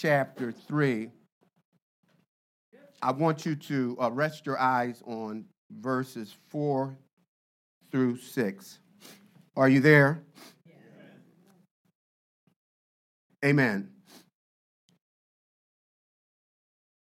[0.00, 1.10] chapter 3.
[3.00, 6.96] I want you to uh, rest your eyes on verses 4
[7.90, 8.78] through 6.
[9.56, 10.22] Are you there?
[13.44, 13.90] Amen.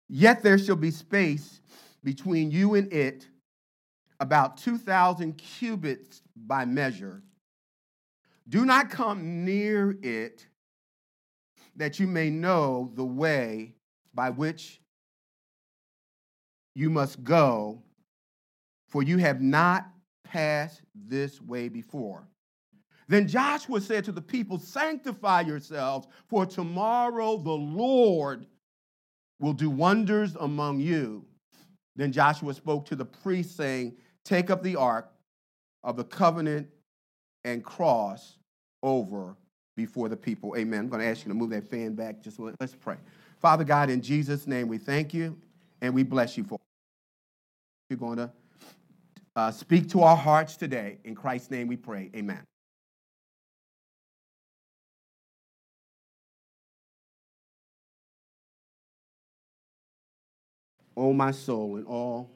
[0.08, 1.60] Yet there shall be space
[2.04, 3.26] between you and it,
[4.20, 7.22] about 2,000 cubits by measure.
[8.48, 10.46] Do not come near it,
[11.78, 13.74] that you may know the way
[14.12, 14.80] by which
[16.74, 17.82] you must go,
[18.88, 19.88] for you have not
[20.24, 22.28] passed this way before.
[23.06, 28.46] Then Joshua said to the people, Sanctify yourselves, for tomorrow the Lord
[29.40, 31.24] will do wonders among you.
[31.96, 35.10] Then Joshua spoke to the priests, saying, Take up the ark
[35.84, 36.68] of the covenant
[37.44, 38.36] and cross
[38.82, 39.36] over
[39.78, 40.56] before the people.
[40.58, 40.80] Amen.
[40.80, 42.20] I'm going to ask you to move that fan back.
[42.20, 42.96] Just let's pray.
[43.38, 45.38] Father God, in Jesus' name, we thank you
[45.80, 46.58] and we bless you for.
[47.88, 48.30] You're going to
[49.36, 50.98] uh, speak to our hearts today.
[51.04, 52.10] In Christ's name, we pray.
[52.14, 52.42] Amen.
[60.96, 62.28] O my soul, and all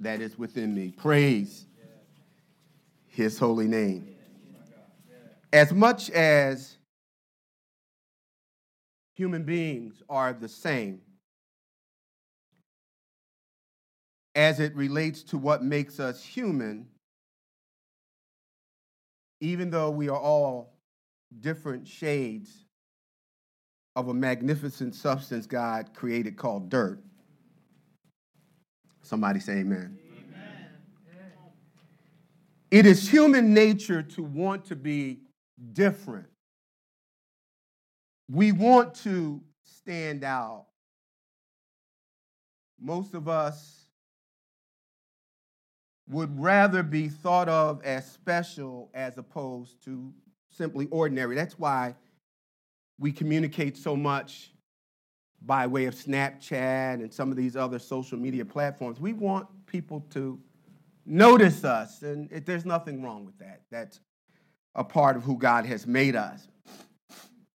[0.00, 0.92] that is within me.
[0.94, 1.64] Praise
[3.08, 4.15] his holy name.
[5.52, 6.76] As much as
[9.14, 11.00] human beings are the same,
[14.34, 16.86] as it relates to what makes us human,
[19.40, 20.74] even though we are all
[21.40, 22.66] different shades
[23.94, 27.02] of a magnificent substance God created called dirt,
[29.06, 29.96] Somebody say amen.
[30.18, 30.68] amen.
[32.72, 35.20] It is human nature to want to be
[35.72, 36.26] different.
[38.30, 40.66] We want to stand out.
[42.80, 43.86] Most of us
[46.08, 50.12] would rather be thought of as special as opposed to
[50.50, 51.34] simply ordinary.
[51.34, 51.94] That's why
[52.98, 54.52] we communicate so much
[55.42, 59.00] by way of Snapchat and some of these other social media platforms.
[59.00, 60.38] We want people to
[61.04, 63.62] notice us, and there's nothing wrong with that.
[63.70, 64.00] That's
[64.76, 66.46] a part of who God has made us.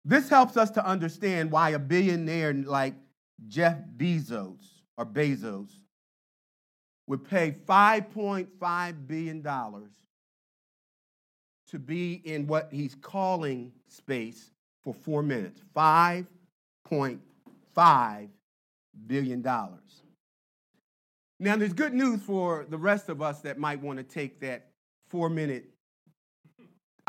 [0.03, 2.96] This helps us to understand why a billionaire like
[3.47, 4.63] Jeff Bezos
[4.97, 5.69] or Bezos
[7.06, 9.90] would pay $5.5 billion to
[11.79, 14.50] be in what he's calling space
[14.81, 15.62] for four minutes.
[15.75, 17.19] $5.5
[17.79, 18.28] $5
[19.08, 19.41] billion.
[21.41, 24.72] Now, there's good news for the rest of us that might want to take that
[25.08, 25.69] four minute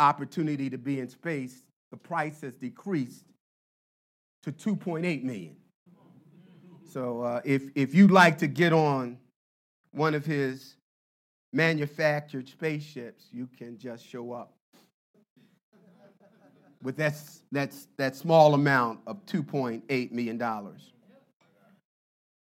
[0.00, 1.64] opportunity to be in space.
[1.90, 3.24] The price has decreased
[4.42, 5.56] to 2.8 million.
[6.90, 9.18] So uh, if, if you'd like to get on
[9.92, 10.76] one of his
[11.52, 14.54] manufactured spaceships, you can just show up
[16.82, 17.14] with that,
[17.52, 20.42] that, that small amount of $2.8 million.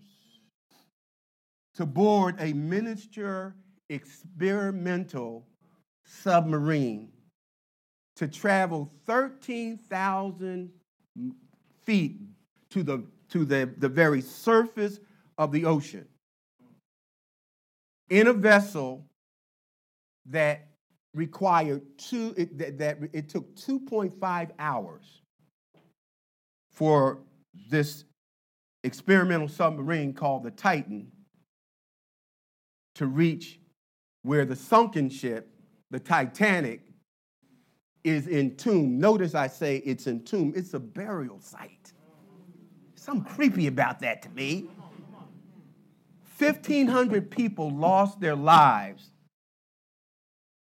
[1.74, 3.54] to board a miniature
[3.88, 5.46] experimental
[6.04, 7.10] submarine
[8.16, 10.70] to travel 13,000
[11.84, 12.20] feet
[12.70, 15.00] to, the, to the, the very surface
[15.38, 16.06] of the ocean
[18.10, 19.06] in a vessel
[20.26, 20.68] that
[21.14, 25.22] required two, it, that, that it took 2.5 hours
[26.70, 27.20] for
[27.70, 28.04] this
[28.84, 31.10] experimental submarine called the Titan
[32.94, 33.60] to reach
[34.22, 35.48] where the sunken ship,
[35.90, 36.80] the Titanic,
[38.04, 38.98] is entombed.
[38.98, 41.92] Notice I say it's entombed, it's a burial site.
[42.94, 44.68] Something creepy about that to me.
[46.38, 49.10] 1,500 people lost their lives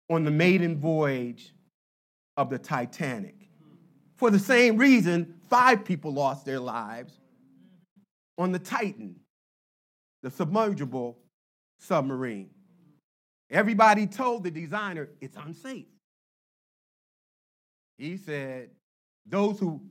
[0.10, 1.54] on the maiden voyage
[2.38, 3.36] of the Titanic.
[4.16, 7.20] For the same reason, five people lost their lives
[8.38, 9.16] on the Titan,
[10.24, 11.18] the submergible
[11.80, 12.50] submarine.
[13.50, 15.86] Everybody told the designer it's unsafe.
[17.98, 18.70] He said,
[19.26, 19.82] Those who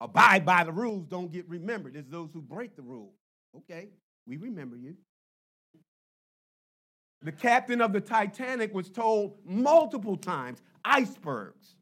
[0.00, 1.96] abide by the rules don't get remembered.
[1.96, 3.12] It's those who break the rule.
[3.56, 3.88] Okay,
[4.26, 4.96] we remember you.
[7.22, 11.76] The captain of the Titanic was told multiple times icebergs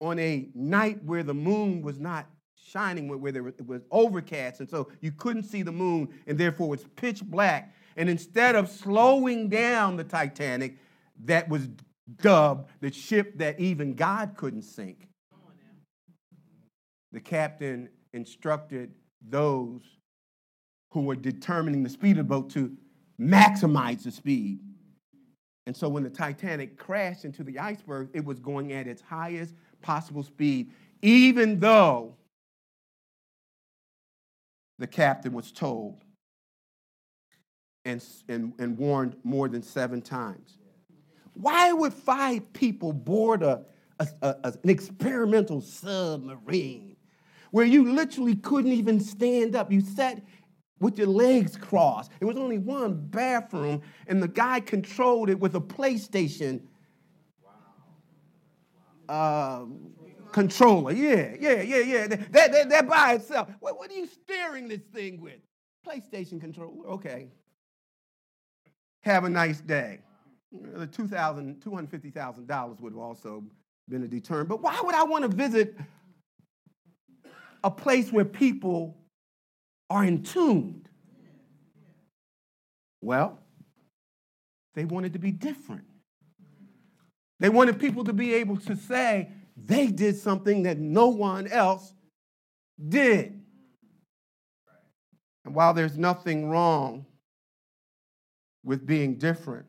[0.00, 2.26] on a night where the moon was not
[2.64, 6.38] shining, where there was, it was overcast, and so you couldn't see the moon, and
[6.38, 7.74] therefore it's pitch black.
[7.96, 10.78] And instead of slowing down the Titanic,
[11.24, 11.68] that was
[12.16, 15.08] dubbed the ship that even God couldn't sink.
[17.12, 18.92] The captain instructed
[19.28, 19.82] those
[20.90, 22.76] who were determining the speed of the boat to
[23.20, 24.58] maximize the speed.
[25.66, 29.54] And so when the Titanic crashed into the iceberg, it was going at its highest
[29.80, 30.70] possible speed,
[31.02, 32.16] even though
[34.78, 36.04] the captain was told
[37.84, 40.58] and, and, and warned more than seven times.
[41.34, 43.64] Why would five people board a,
[43.98, 46.96] a, a, an experimental submarine
[47.50, 49.70] where you literally couldn't even stand up?
[49.70, 50.22] You sat
[50.80, 52.10] with your legs crossed.
[52.18, 56.62] There was only one bathroom, and the guy controlled it with a PlayStation
[59.08, 59.64] uh,
[60.34, 60.90] controller.
[60.90, 62.06] Yeah, yeah, yeah, yeah.
[62.08, 63.48] That, that, that by itself.
[63.60, 65.38] What, what are you steering this thing with?
[65.86, 66.88] PlayStation controller.
[66.88, 67.28] Okay.
[69.04, 70.00] Have a nice day.
[70.50, 73.44] The $250,000 would have also
[73.88, 74.48] been a deterrent.
[74.48, 75.76] But why would I want to visit
[77.62, 78.96] a place where people
[79.88, 80.88] are entombed?
[83.00, 83.38] Well,
[84.74, 85.84] they wanted to be different.
[87.38, 91.92] They wanted people to be able to say they did something that no one else
[92.88, 93.40] did.
[95.44, 97.06] And while there's nothing wrong
[98.64, 99.66] with being different,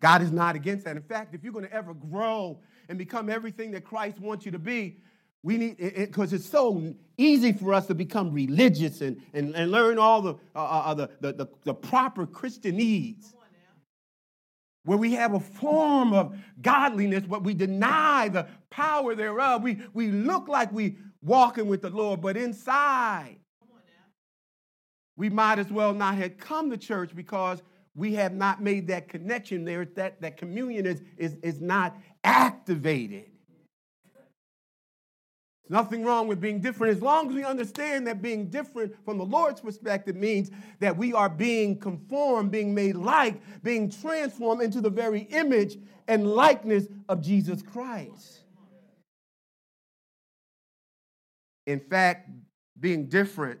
[0.00, 0.96] God is not against that.
[0.96, 4.52] In fact, if you're going to ever grow and become everything that Christ wants you
[4.52, 4.98] to be,
[5.42, 9.70] we need because it, it's so easy for us to become religious and, and, and
[9.70, 13.33] learn all the, uh, uh, uh the, the, the, the proper Christianese
[14.84, 19.62] where we have a form of godliness, but we deny the power thereof.
[19.62, 23.38] We, we look like we walking with the Lord, but inside,
[25.16, 27.62] we might as well not have come to church because
[27.94, 29.84] we have not made that connection there.
[29.96, 33.30] That, that communion is, is, is not activated.
[35.68, 39.24] Nothing wrong with being different as long as we understand that being different from the
[39.24, 40.50] Lord's perspective means
[40.80, 46.26] that we are being conformed, being made like, being transformed into the very image and
[46.26, 48.40] likeness of Jesus Christ.
[51.66, 52.28] In fact,
[52.78, 53.58] being different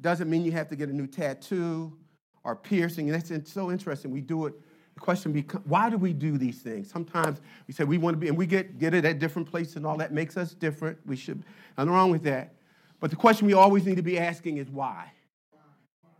[0.00, 1.98] doesn't mean you have to get a new tattoo
[2.42, 3.10] or piercing.
[3.10, 4.10] And that's so interesting.
[4.10, 4.54] We do it
[4.94, 6.90] the question becomes, why do we do these things?
[6.90, 9.76] Sometimes we say we want to be, and we get, get it at different places
[9.76, 10.98] and all that makes us different.
[11.04, 11.42] We should,
[11.76, 12.54] nothing wrong with that.
[13.00, 15.10] But the question we always need to be asking is why?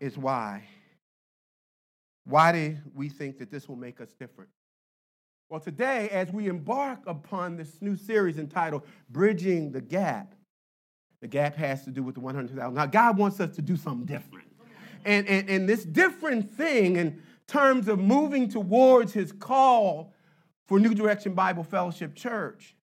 [0.00, 0.64] Is why?
[2.24, 4.50] Why do we think that this will make us different?
[5.48, 10.34] Well, today, as we embark upon this new series entitled Bridging the Gap,
[11.20, 12.74] the gap has to do with the 100,000.
[12.74, 14.48] Now, God wants us to do something different.
[15.06, 20.12] And, and, and this different thing, and terms of moving towards his call
[20.66, 22.74] for New Direction Bible Fellowship Church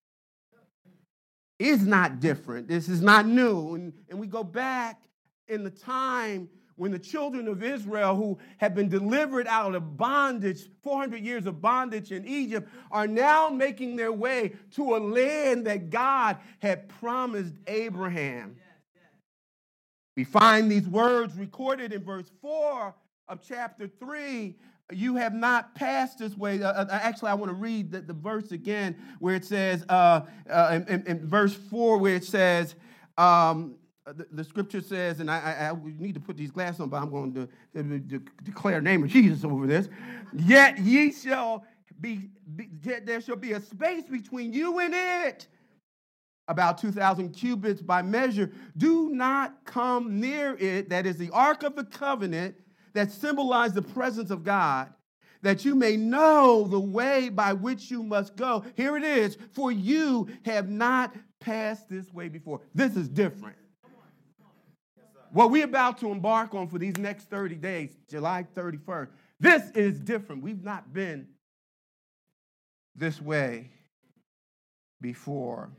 [1.59, 2.67] is not different.
[2.67, 3.75] This is not new.
[3.75, 5.03] And, and we go back
[5.47, 10.67] in the time when the children of Israel, who had been delivered out of bondage,
[10.81, 15.91] 400 years of bondage in Egypt, are now making their way to a land that
[15.91, 18.55] God had promised Abraham.
[20.17, 22.95] We find these words recorded in verse 4
[23.31, 24.55] of chapter 3,
[24.91, 26.61] you have not passed this way.
[26.61, 30.21] Uh, uh actually, I want to read the, the, verse again where it says, uh,
[30.49, 32.75] uh, in, in, verse 4, where it says,
[33.17, 36.89] um, the, the, scripture says, and I, I, I, need to put these glasses on,
[36.89, 39.87] but I'm going to, to, to declare name of Jesus over this.
[40.33, 41.63] Yet ye shall
[42.01, 45.47] be, be, there shall be a space between you and it
[46.49, 48.51] about 2,000 cubits by measure.
[48.75, 52.55] Do not come near it, that is the ark of the covenant,
[52.93, 54.93] that symbolize the presence of God,
[55.41, 58.63] that you may know the way by which you must go.
[58.75, 62.61] Here it is for you have not passed this way before.
[62.75, 63.55] This is different.
[65.31, 69.07] What we're about to embark on for these next 30 days, July 31st,
[69.39, 70.43] this is different.
[70.43, 71.27] We've not been
[72.95, 73.71] this way
[74.99, 75.71] before.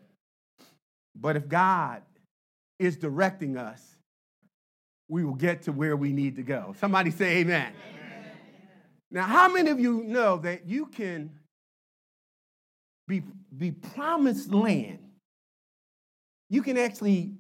[1.15, 2.03] But if God
[2.79, 3.92] is directing us,
[5.13, 6.75] we will get to where we need to go.
[6.81, 7.75] Somebody say amen.
[7.91, 8.31] amen.
[9.11, 11.31] Now, how many of you know that you can
[13.07, 13.23] be,
[13.55, 15.01] be promised land?
[16.49, 17.35] You can actually,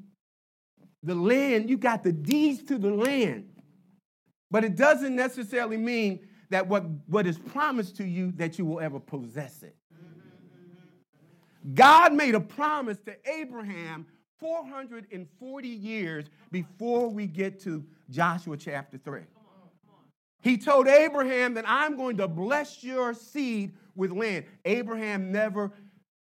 [1.02, 3.48] the land, you got the deeds to the land.
[4.50, 8.80] But it doesn't necessarily mean that what, what is promised to you that you will
[8.80, 9.74] ever possess it.
[11.72, 14.06] God made a promise to Abraham
[14.42, 19.20] 440 years before we get to Joshua chapter 3.
[20.42, 24.46] He told Abraham that I'm going to bless your seed with land.
[24.64, 25.70] Abraham never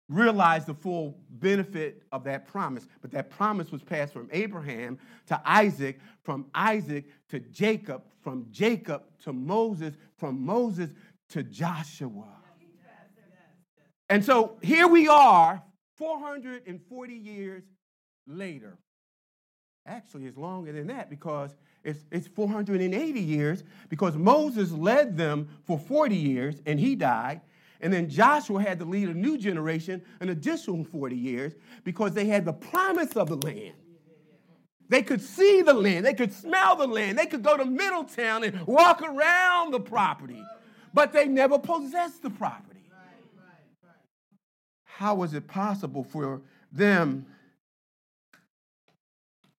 [0.09, 5.41] realized the full benefit of that promise, but that promise was passed from Abraham to
[5.45, 10.89] Isaac, from Isaac to Jacob, from Jacob to Moses, from Moses
[11.29, 12.27] to Joshua.
[14.09, 15.63] And so here we are,
[15.95, 17.63] 440 years
[18.31, 18.77] later.
[19.85, 25.79] Actually, it's longer than that because it's, it's 480 years because Moses led them for
[25.79, 27.41] 40 years and he died.
[27.81, 32.25] And then Joshua had to lead a new generation an additional 40 years because they
[32.25, 33.73] had the promise of the land.
[34.87, 38.43] They could see the land, they could smell the land, they could go to Middletown
[38.43, 40.43] and walk around the property,
[40.93, 42.81] but they never possessed the property.
[44.83, 46.41] How was it possible for
[46.73, 47.25] them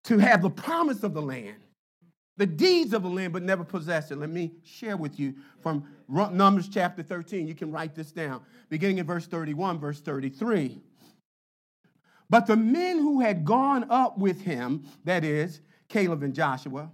[0.04, 1.62] to have the promise of the land,
[2.36, 4.18] the deeds of the land, but never possess it.
[4.18, 7.46] Let me share with you from Numbers chapter 13.
[7.46, 10.80] You can write this down, beginning in verse 31, verse 33.
[12.28, 16.90] But the men who had gone up with him, that is, Caleb and Joshua,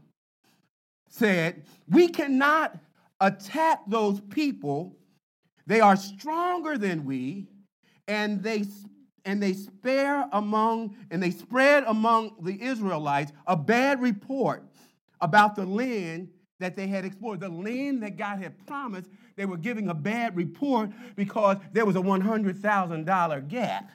[1.08, 2.76] said, We cannot
[3.20, 4.96] attack those people.
[5.66, 7.46] They are stronger than we,
[8.08, 8.64] and they
[9.28, 14.64] and they spare among and they spread among the Israelites a bad report
[15.20, 16.30] about the land
[16.60, 19.10] that they had explored, the land that God had promised.
[19.36, 23.90] They were giving a bad report because there was a $100,000 gap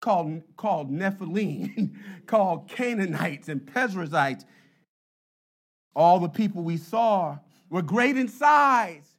[0.00, 1.96] called, called Nephilim,
[2.26, 4.44] called Canaanites and Perizzites.
[5.96, 7.38] All the people we saw
[7.70, 9.15] were great in size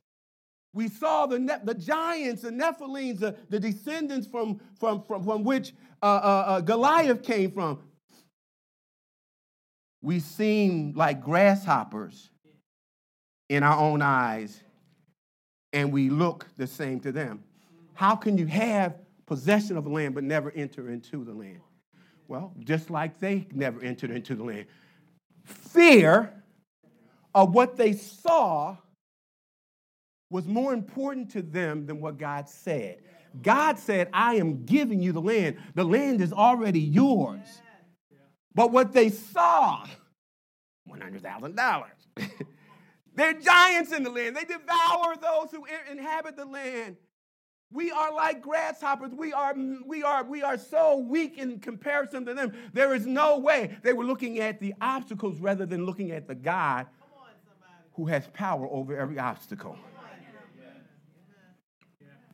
[0.77, 5.43] we saw the, ne- the giants, the Nephilims, the, the descendants from, from, from, from
[5.43, 7.79] which uh, uh, uh, Goliath came from.
[10.03, 12.29] We seem like grasshoppers
[13.50, 14.62] in our own eyes,
[15.74, 17.43] and we look the same to them.
[17.96, 21.62] How can you have possession of the land but never enter into the land?
[22.27, 24.67] Well, just like they never entered into the land.
[25.43, 26.31] Fear
[27.34, 28.77] of what they saw
[30.29, 33.01] was more important to them than what God said.
[33.41, 35.57] God said, I am giving you the land.
[35.75, 37.62] The land is already yours.
[38.53, 39.86] But what they saw,
[40.89, 41.86] $100,000.
[43.15, 44.36] They're giants in the land.
[44.36, 46.98] They devour those who inhabit the land.
[47.72, 49.12] We are like grasshoppers.
[49.12, 49.53] We are,
[49.86, 52.53] we, are, we are so weak in comparison to them.
[52.74, 53.77] There is no way.
[53.84, 56.88] They were looking at the obstacles rather than looking at the God
[57.93, 59.77] who has power over every obstacle.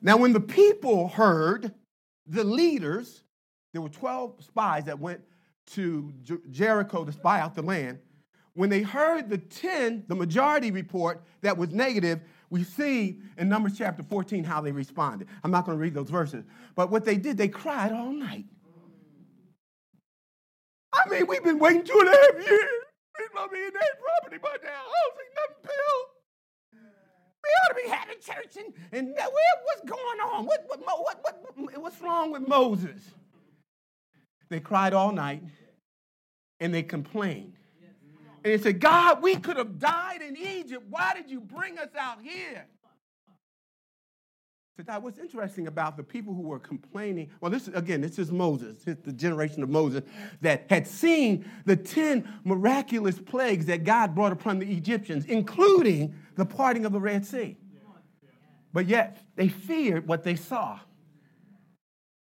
[0.04, 1.74] Now, when the people heard
[2.28, 3.24] the leaders,
[3.72, 5.22] there were 12 spies that went
[5.68, 6.14] to
[6.52, 8.00] Jericho to spy out the land.
[8.54, 12.20] When they heard the 10, the majority report that was negative,
[12.50, 15.30] we see in Numbers chapter 14 how they responded.
[15.44, 16.44] I'm not going to read those verses,
[16.76, 18.46] but what they did, they cried all night.
[20.94, 22.70] I mean, we've been waiting two and a half years.
[23.52, 24.70] Be in that property by now.
[24.70, 26.13] I don't see nothing built.
[27.44, 29.16] We ought to be having church and, and
[29.66, 30.46] what's going on?
[30.46, 31.24] What, what, what,
[31.56, 33.02] what, what's wrong with Moses?
[34.50, 35.44] They cried all night
[36.60, 37.54] and they complained.
[38.44, 40.84] And they said, God, we could have died in Egypt.
[40.90, 42.66] Why did you bring us out here?
[44.78, 48.84] That what's interesting about the people who were complaining, well, this again, this is Moses,
[48.84, 50.04] the generation of Moses
[50.42, 56.46] that had seen the 10 miraculous plagues that God brought upon the Egyptians, including the
[56.46, 57.56] parting of the Red Sea.
[58.74, 60.80] But yet they feared what they saw.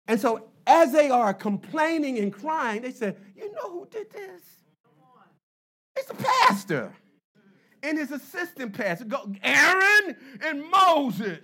[0.08, 4.42] And so as they are complaining and crying, they said, You know who did this?
[5.98, 6.94] It's the pastor
[7.84, 9.06] and his assistant pastor,
[9.44, 11.40] Aaron and Moses.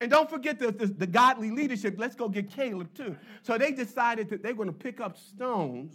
[0.00, 1.94] And don't forget the, the, the, godly leadership.
[1.96, 3.16] Let's go get Caleb too.
[3.42, 5.94] So they decided that they're going to pick up stones.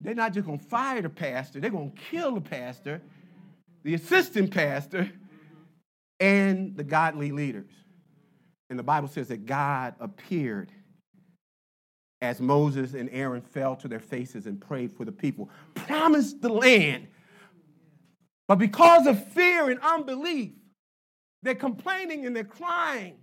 [0.00, 3.02] They're not just going to fire the pastor, they're going to kill the pastor,
[3.82, 5.10] the assistant pastor,
[6.18, 7.70] and the godly leaders.
[8.70, 10.70] And the Bible says that God appeared
[12.22, 16.50] as Moses and Aaron fell to their faces and prayed for the people, promised the
[16.50, 17.08] land.
[18.46, 20.52] But because of fear and unbelief,
[21.42, 23.16] they're complaining and they're crying.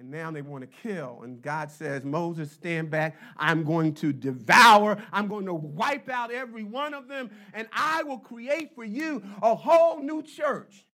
[0.00, 1.20] And now they want to kill.
[1.22, 3.16] And God says, Moses, stand back.
[3.36, 4.98] I'm going to devour.
[5.12, 7.30] I'm going to wipe out every one of them.
[7.52, 10.84] And I will create for you a whole new church,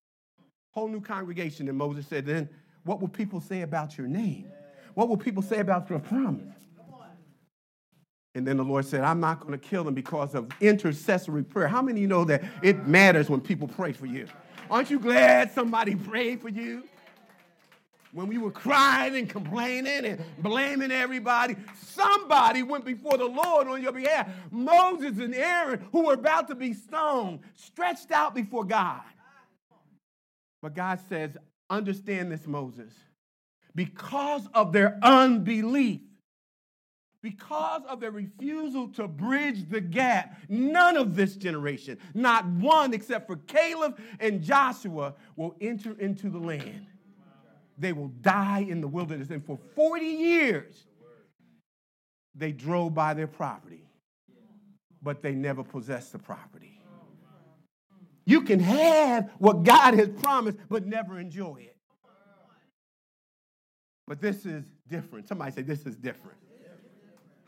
[0.72, 1.68] whole new congregation.
[1.68, 2.50] And Moses said, Then
[2.84, 4.50] what will people say about your name?
[4.94, 6.54] What will people say about your promise?
[8.34, 11.66] And then the Lord said, I'm not going to kill them because of intercessory prayer.
[11.66, 14.28] How many you know that it matters when people pray for you?
[14.70, 16.84] Aren't you glad somebody prayed for you?
[18.12, 23.82] When we were crying and complaining and blaming everybody, somebody went before the Lord on
[23.82, 24.28] your behalf.
[24.50, 29.02] Moses and Aaron, who were about to be stoned, stretched out before God.
[30.62, 31.36] But God says,
[31.68, 32.92] Understand this, Moses.
[33.76, 36.00] Because of their unbelief,
[37.22, 43.26] because of their refusal to bridge the gap, none of this generation, not one except
[43.26, 46.86] for Caleb and Joshua, will enter into the land.
[47.78, 49.30] They will die in the wilderness.
[49.30, 50.84] And for 40 years,
[52.34, 53.84] they drove by their property,
[55.02, 56.80] but they never possessed the property.
[58.26, 61.76] You can have what God has promised, but never enjoy it.
[64.06, 65.26] But this is different.
[65.28, 66.36] Somebody say, This is different.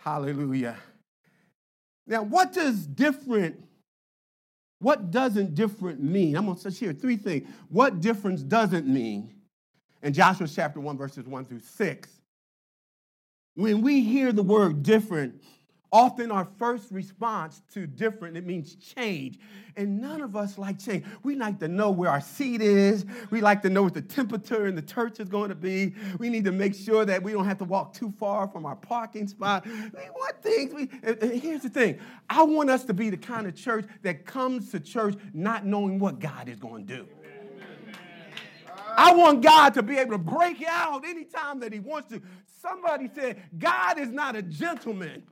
[0.02, 0.76] Hallelujah.
[2.08, 3.62] Now, what does different,
[4.80, 6.34] what doesn't different mean?
[6.34, 7.48] I'm going to share three things.
[7.68, 9.32] What difference doesn't mean
[10.02, 12.08] in Joshua chapter 1, verses 1 through 6.
[13.54, 15.40] When we hear the word different,
[15.94, 19.38] Often our first response to different, it means change.
[19.76, 21.04] And none of us like change.
[21.22, 23.04] We like to know where our seat is.
[23.30, 25.94] We like to know what the temperature in the church is going to be.
[26.18, 28.76] We need to make sure that we don't have to walk too far from our
[28.76, 29.66] parking spot.
[29.66, 30.72] We want things.
[30.72, 30.88] We,
[31.38, 31.98] here's the thing
[32.30, 35.98] I want us to be the kind of church that comes to church not knowing
[35.98, 37.06] what God is going to do.
[38.96, 42.22] I want God to be able to break out anytime that He wants to.
[42.62, 45.22] Somebody said, God is not a gentleman.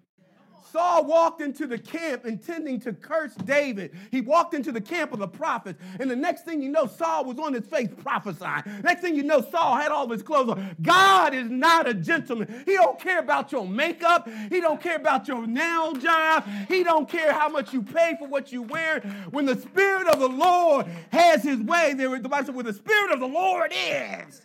[0.72, 3.92] Saul walked into the camp intending to curse David.
[4.10, 7.24] He walked into the camp of the prophets, and the next thing you know, Saul
[7.24, 8.62] was on his face prophesying.
[8.82, 10.76] Next thing you know, Saul had all his clothes on.
[10.82, 12.62] God is not a gentleman.
[12.66, 14.28] He don't care about your makeup.
[14.48, 16.46] He don't care about your nail job.
[16.68, 19.00] He don't care how much you pay for what you wear.
[19.30, 22.72] When the Spirit of the Lord has his way, there the Bible says, where the
[22.72, 24.42] Spirit of the Lord is,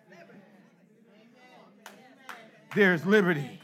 [2.73, 3.61] there's liberty.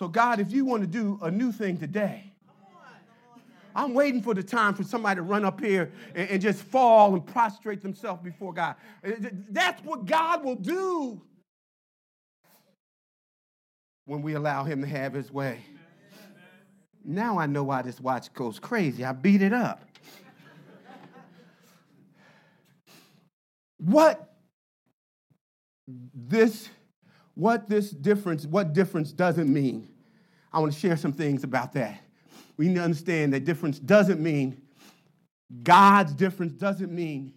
[0.00, 2.24] So, God, if you want to do a new thing today,
[3.76, 7.12] I'm waiting for the time for somebody to run up here and, and, just fall
[7.12, 8.76] and prostrate themselves before God.
[9.04, 9.12] Eh,
[9.50, 11.20] that's what God will do
[14.06, 15.60] when we allow Him to have His way.
[17.04, 19.04] Now I know why this watch goes crazy.
[19.04, 19.84] I beat it up.
[23.76, 24.32] what
[25.86, 26.70] this
[27.40, 29.88] what this difference, what difference doesn't mean.
[30.52, 31.98] I want to share some things about that.
[32.58, 34.60] We need to understand that difference doesn't mean,
[35.62, 37.32] God's difference doesn't mean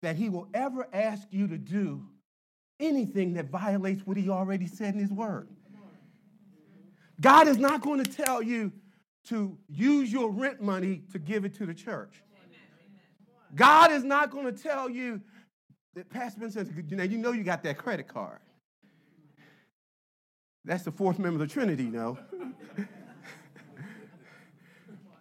[0.00, 2.06] that He will ever ask you to do
[2.80, 5.50] anything that violates what He already said in His Word.
[7.20, 8.72] God is not going to tell you
[9.28, 12.22] to use your rent money to give it to the church.
[13.54, 15.20] God is not going to tell you
[15.94, 18.40] that Pastor Ben says, now you know you got that credit card.
[20.64, 22.18] That's the fourth member of the Trinity, know.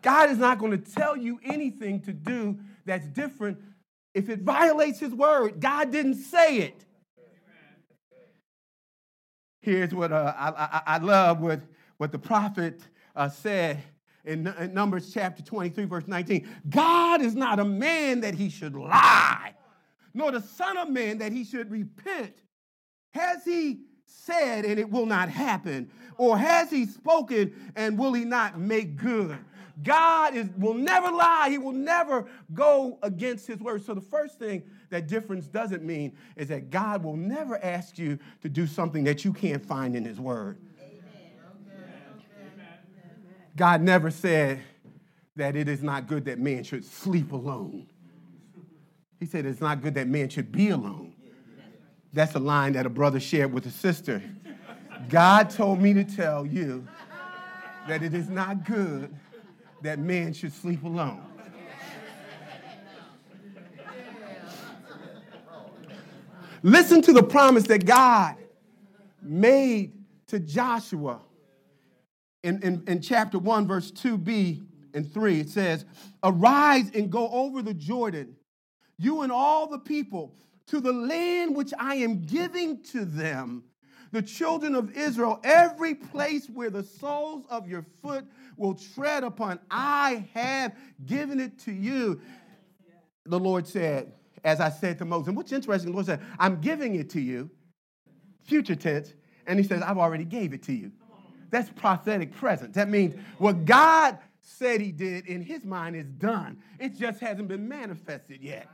[0.02, 3.58] God is not going to tell you anything to do that's different
[4.14, 5.60] if it violates his word.
[5.60, 6.86] God didn't say it.
[9.62, 11.62] Here's what uh, I, I, I, love what,
[11.98, 12.82] what the prophet
[13.16, 13.82] uh, said
[14.26, 16.48] in, in Numbers chapter 23, verse 19.
[16.70, 19.54] God is not a man that he should lie,
[20.14, 22.36] nor the Son of Man that he should repent.
[23.14, 23.80] Has he
[24.14, 25.90] said and it will not happen?
[26.18, 29.38] Or has he spoken and will he not make good?
[29.82, 31.50] God is, will never lie.
[31.50, 33.84] He will never go against his word.
[33.84, 38.20] So the first thing that difference doesn't mean is that God will never ask you
[38.42, 40.60] to do something that you can't find in his word.
[43.56, 44.62] God never said
[45.36, 47.88] that it is not good that man should sleep alone.
[49.20, 51.13] He said it's not good that man should be alone.
[52.14, 54.22] That's a line that a brother shared with a sister.
[55.10, 56.88] God told me to tell you
[57.88, 59.14] that it is not good
[59.82, 61.22] that man should sleep alone.
[66.62, 68.38] Listen to the promise that God
[69.22, 69.92] made
[70.28, 71.20] to Joshua
[72.42, 75.40] in, in, in chapter 1, verse 2b and 3.
[75.42, 75.84] It says,
[76.24, 78.38] Arise and go over the Jordan,
[78.98, 80.34] you and all the people
[80.74, 83.64] to the land which I am giving to them,
[84.12, 88.26] the children of Israel, every place where the soles of your foot
[88.58, 92.20] will tread upon, I have given it to you.
[93.28, 96.60] The Lord said, as I said to Moses, and what's interesting, the Lord said, I'm
[96.60, 97.52] giving it to you,
[98.42, 99.14] future tense,
[99.46, 100.92] and he says, I've already gave it to you.
[101.52, 102.74] That's prophetic presence.
[102.74, 106.64] That means what God said he did in his mind is done.
[106.80, 108.68] It just hasn't been manifested yet.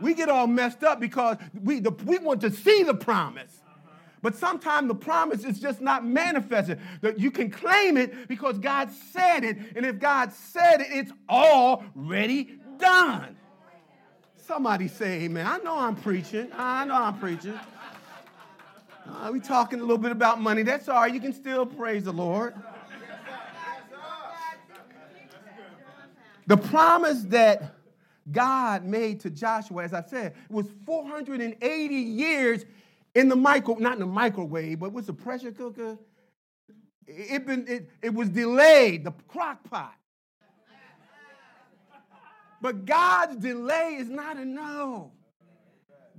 [0.00, 3.60] We get all messed up because we, the, we want to see the promise.
[4.22, 6.80] But sometimes the promise is just not manifested.
[7.02, 11.12] That you can claim it because God said it, and if God said it, it's
[11.28, 13.36] already done.
[14.36, 15.46] Somebody say amen.
[15.46, 16.48] I know I'm preaching.
[16.54, 17.58] I know I'm preaching.
[19.06, 20.62] Uh, we talking a little bit about money.
[20.62, 21.12] That's all right.
[21.12, 22.54] You can still praise the Lord.
[26.46, 27.73] The promise that
[28.30, 32.64] God made to Joshua, as I said, was 480 years
[33.14, 35.98] in the micro, not in the microwave, but what's the pressure cooker?
[37.06, 39.94] It, been, it, it was delayed, the crock pot.
[42.62, 45.12] But God's delay is not a no.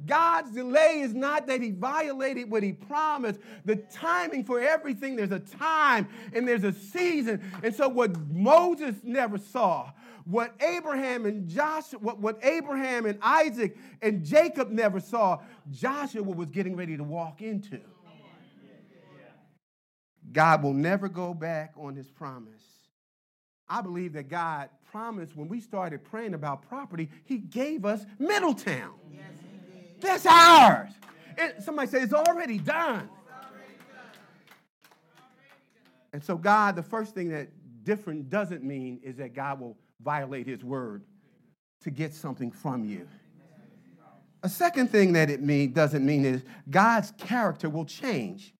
[0.06, 3.39] God's delay is not that he violated what he promised.
[3.63, 7.41] The timing for everything, there's a time and there's a season.
[7.63, 9.91] And so, what Moses never saw,
[10.25, 15.39] what Abraham and Joshua, what, what Abraham and Isaac and Jacob never saw,
[15.71, 17.79] Joshua was getting ready to walk into.
[20.31, 22.61] God will never go back on his promise.
[23.69, 28.93] I believe that God promised when we started praying about property, he gave us Middletown.
[29.11, 29.23] Yes,
[30.01, 30.89] That's ours.
[31.38, 33.09] It, somebody say it's already done.
[36.13, 37.49] And so, God, the first thing that
[37.83, 41.03] different doesn't mean is that God will violate his word
[41.81, 43.08] to get something from you.
[44.43, 48.53] A second thing that it mean, doesn't mean is God's character will change.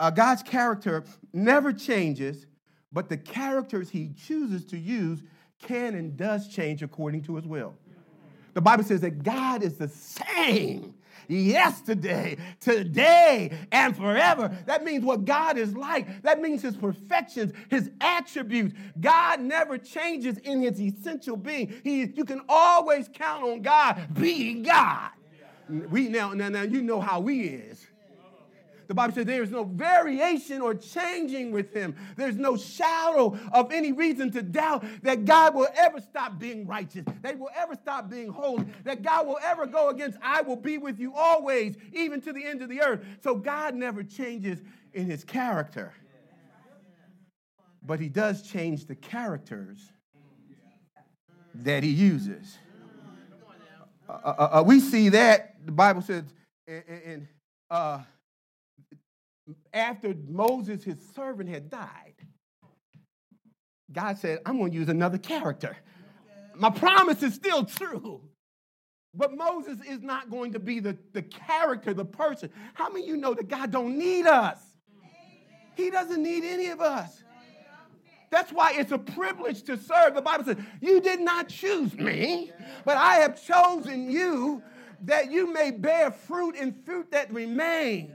[0.00, 2.46] Uh, God's character never changes,
[2.92, 5.22] but the characters he chooses to use
[5.60, 7.74] can and does change according to his will.
[8.54, 10.94] The Bible says that God is the same
[11.28, 14.56] yesterday, today, and forever.
[14.66, 16.22] That means what God is like.
[16.22, 18.74] That means his perfections, his attributes.
[19.00, 21.80] God never changes in his essential being.
[21.84, 25.10] He, you can always count on God being God.
[25.68, 27.87] We now, now, now you know how he is.
[28.88, 31.94] The Bible says there is no variation or changing with him.
[32.16, 37.04] There's no shadow of any reason to doubt that God will ever stop being righteous,
[37.20, 40.56] that he will ever stop being holy, that God will ever go against, I will
[40.56, 43.04] be with you always, even to the end of the earth.
[43.22, 44.62] So God never changes
[44.94, 45.92] in his character.
[47.82, 49.78] But he does change the characters
[51.56, 52.56] that he uses.
[54.08, 56.24] Uh, uh, uh, we see that, the Bible says,
[56.66, 57.28] in, in
[57.70, 58.00] uh,
[59.72, 62.14] after Moses, his servant, had died,
[63.90, 65.76] God said, I'm going to use another character.
[66.54, 68.22] My promise is still true.
[69.14, 72.50] But Moses is not going to be the, the character, the person.
[72.74, 74.58] How many of you know that God don't need us?
[75.76, 77.22] He doesn't need any of us.
[78.30, 80.14] That's why it's a privilege to serve.
[80.14, 82.52] The Bible says, You did not choose me,
[82.84, 84.62] but I have chosen you
[85.04, 88.12] that you may bear fruit and fruit that remains.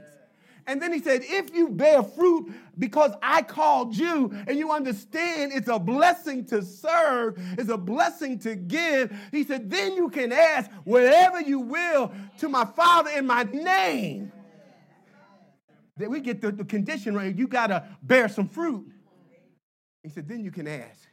[0.66, 5.52] And then he said, If you bear fruit because I called you and you understand
[5.52, 10.32] it's a blessing to serve, it's a blessing to give, he said, Then you can
[10.32, 14.32] ask whatever you will to my Father in my name.
[15.98, 17.36] That we get the, the condition right.
[17.36, 18.90] You got to bear some fruit.
[20.02, 21.08] He said, Then you can ask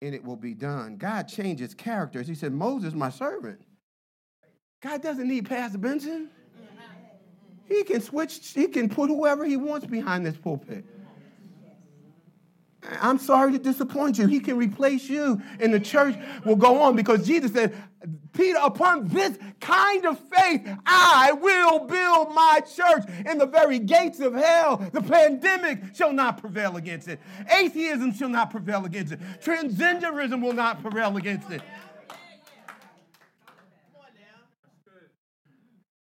[0.00, 0.96] and it will be done.
[0.96, 2.28] God changes characters.
[2.28, 3.60] He said, Moses, my servant.
[4.80, 6.30] God doesn't need Pastor Benson.
[7.68, 10.84] He can switch, he can put whoever he wants behind this pulpit.
[13.00, 14.26] I'm sorry to disappoint you.
[14.26, 17.74] He can replace you, and the church will go on because Jesus said,
[18.32, 24.20] Peter, upon this kind of faith, I will build my church, In the very gates
[24.20, 27.18] of hell, the pandemic shall not prevail against it.
[27.52, 29.20] Atheism shall not prevail against it.
[29.42, 31.62] Transgenderism will not prevail against it.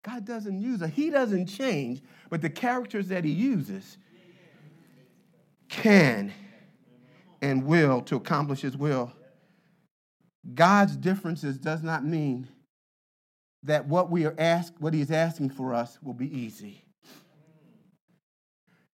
[0.05, 0.91] God doesn't use it.
[0.91, 3.97] He doesn't change, but the characters that he uses
[5.67, 6.31] can
[7.41, 9.11] and will to accomplish his will.
[10.53, 12.47] God's differences does not mean
[13.63, 16.83] that what we are asked, what he is asking for us will be easy.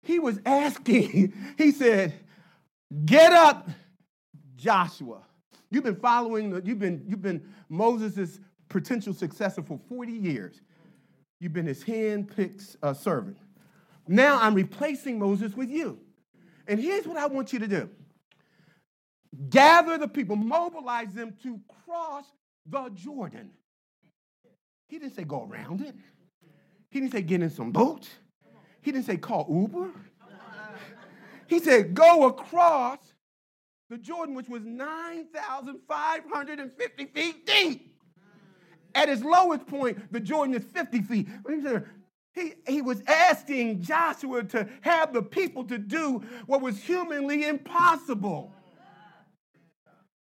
[0.02, 2.14] He was asking, he said,
[3.06, 3.70] get up,
[4.56, 5.22] Joshua.
[5.70, 8.40] You've been following, you've been, you've been Moses'
[8.70, 10.62] potential successor for 40 years.
[11.46, 13.38] You've been his hand-picked uh, servant.
[14.08, 16.00] Now I'm replacing Moses with you.
[16.68, 17.88] And here's what I want you to do
[19.50, 22.26] gather the people, mobilize them to cross
[22.66, 23.52] the Jordan.
[24.88, 25.94] He didn't say go around it,
[26.90, 28.10] he didn't say get in some boats.
[28.82, 29.92] He didn't say call Uber.
[31.46, 32.98] He said go across
[33.92, 37.95] the Jordan, which was 9,550 feet deep.
[38.96, 41.28] At his lowest point, the Jordan is 50 feet.
[42.34, 48.54] He, he was asking Joshua to have the people to do what was humanly impossible.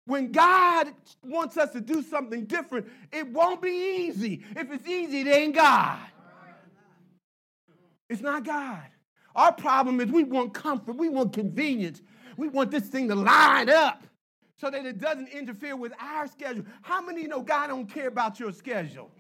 [0.06, 0.88] When God
[1.24, 4.44] wants us to do something different, it won't be easy.
[4.56, 6.00] If it's easy, it ain't God.
[8.09, 8.83] It's not God.
[9.37, 12.02] Our problem is we want comfort, we want convenience,
[12.37, 14.02] we want this thing to line up
[14.61, 16.64] so that it doesn't interfere with our schedule.
[16.83, 19.11] How many know God don't care about your schedule?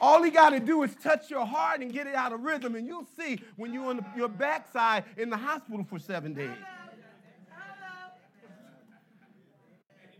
[0.00, 2.74] All he got to do is touch your heart and get it out of rhythm,
[2.74, 6.50] and you'll see when you're on the, your backside in the hospital for seven days.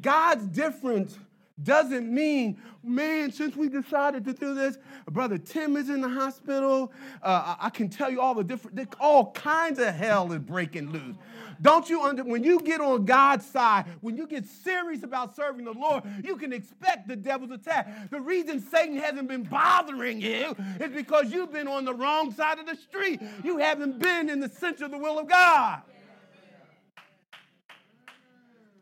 [0.00, 1.18] God's difference
[1.62, 4.76] doesn't mean, man, since we decided to do this,
[5.10, 6.92] Brother Tim is in the hospital.
[7.22, 11.16] Uh, I can tell you all the different, all kinds of hell is breaking loose.
[11.62, 15.64] Don't you under, when you get on God's side, when you get serious about serving
[15.64, 18.10] the Lord, you can expect the devil's attack.
[18.10, 22.58] The reason Satan hasn't been bothering you is because you've been on the wrong side
[22.58, 23.20] of the street.
[23.44, 25.82] You haven't been in the center of the will of God.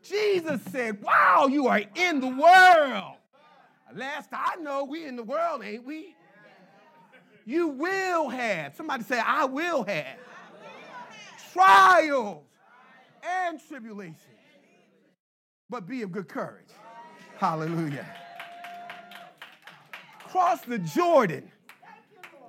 [0.03, 3.15] Jesus said, Wow, you are in the world.
[3.95, 6.15] Last I know, we in the world, ain't we?
[7.45, 8.75] You will have.
[8.75, 10.17] Somebody say, I will have.
[11.51, 12.43] Trials
[13.23, 14.17] and tribulations.
[15.69, 16.69] But be of good courage.
[17.37, 18.05] Hallelujah.
[20.27, 21.51] Cross the Jordan.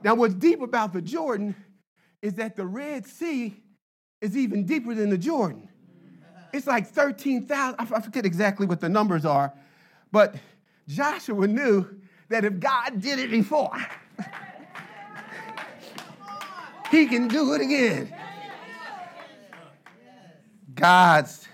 [0.03, 1.55] Now, what's deep about the Jordan
[2.23, 3.55] is that the Red Sea
[4.21, 5.69] is even deeper than the Jordan.
[6.55, 7.81] It's like 13,000.
[7.81, 9.53] I forget exactly what the numbers are,
[10.13, 10.37] but
[10.87, 11.85] Joshua knew
[12.29, 13.77] that if God did it before,
[16.93, 18.15] he can do it again.
[20.73, 21.49] God's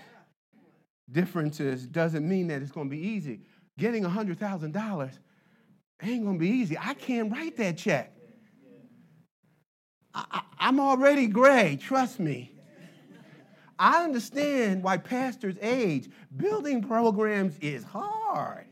[1.11, 3.41] differences doesn't mean that it's going to be easy.
[3.79, 5.11] Getting $100,000
[6.03, 6.77] ain't going to be easy.
[6.77, 8.13] I can't write that check.
[10.13, 12.50] I, am already gray, trust me.
[13.81, 16.07] I understand why pastors age.
[16.37, 18.67] Building programs is hard.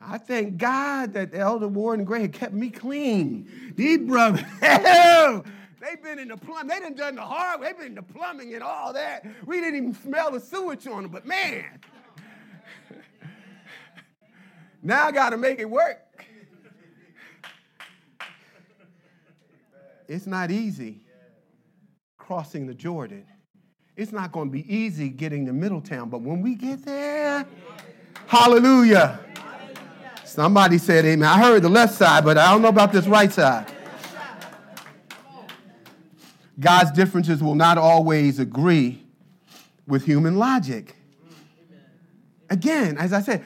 [0.00, 3.72] I thank God that Elder Warren Gray kept me clean.
[3.74, 6.68] These brothers, they've been in the plumbing.
[6.68, 7.62] They done done the hard.
[7.62, 9.26] They've been in the plumbing and all that.
[9.46, 11.80] We didn't even smell the sewage on them, but man,
[14.82, 15.98] now I got to make it work.
[20.06, 21.00] It's not easy
[22.22, 23.24] crossing the Jordan.
[23.96, 27.44] It's not going to be easy getting to Middletown, but when we get there,
[28.26, 29.18] hallelujah.
[30.24, 31.28] Somebody said amen.
[31.28, 33.70] I heard the left side, but I don't know about this right side.
[36.60, 39.02] God's differences will not always agree
[39.88, 40.94] with human logic.
[42.50, 43.44] Again, as I said,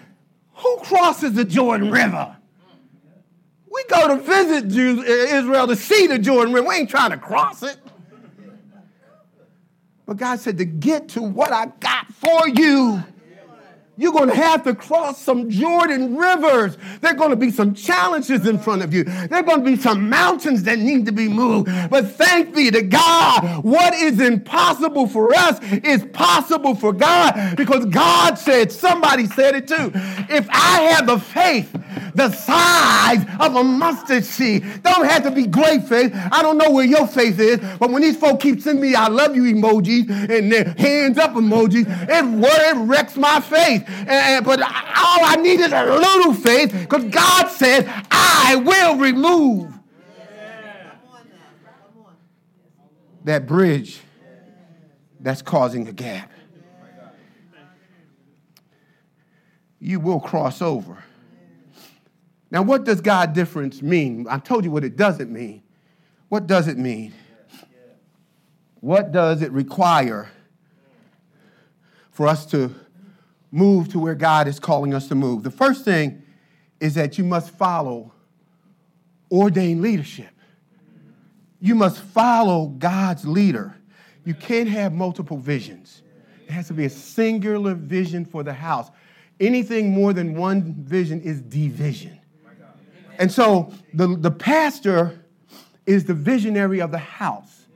[0.52, 2.36] who crosses the Jordan River?
[3.72, 6.68] We go to visit Israel to see the Jordan River.
[6.68, 7.78] We ain't trying to cross it.
[10.06, 13.02] But God said, to get to what I got for you,
[13.98, 16.76] you're going to have to cross some Jordan rivers.
[17.00, 19.04] There are going to be some challenges in front of you.
[19.04, 21.70] There are going to be some mountains that need to be moved.
[21.88, 27.86] But thank be to God, what is impossible for us is possible for God because
[27.86, 29.90] God said, somebody said it too.
[29.94, 31.74] If I have the faith
[32.16, 36.12] the size of a mustard seed, don't have to be great faith.
[36.14, 39.08] I don't know where your faith is, but when these folks keep sending me I
[39.08, 43.84] love you emojis and their hands up emojis, it, it wrecks my faith.
[43.88, 49.72] And, but all I need is a little faith because God says, I will remove
[53.24, 54.00] that bridge
[55.20, 56.30] that's causing a gap.
[59.78, 61.04] You will cross over.
[62.56, 64.26] Now, what does God difference mean?
[64.30, 65.62] I told you what it doesn't mean.
[66.30, 67.12] What does it mean?
[68.80, 70.30] What does it require
[72.12, 72.74] for us to
[73.52, 75.42] move to where God is calling us to move.
[75.42, 76.22] The first thing
[76.80, 78.14] is that you must follow
[79.30, 80.30] ordained leadership.
[81.60, 83.76] You must follow God's leader.
[84.24, 86.00] You can't have multiple visions.
[86.46, 88.90] It has to be a singular vision for the house.
[89.40, 92.15] Anything more than one vision is division.
[93.18, 95.24] And so the, the pastor
[95.86, 97.66] is the visionary of the house.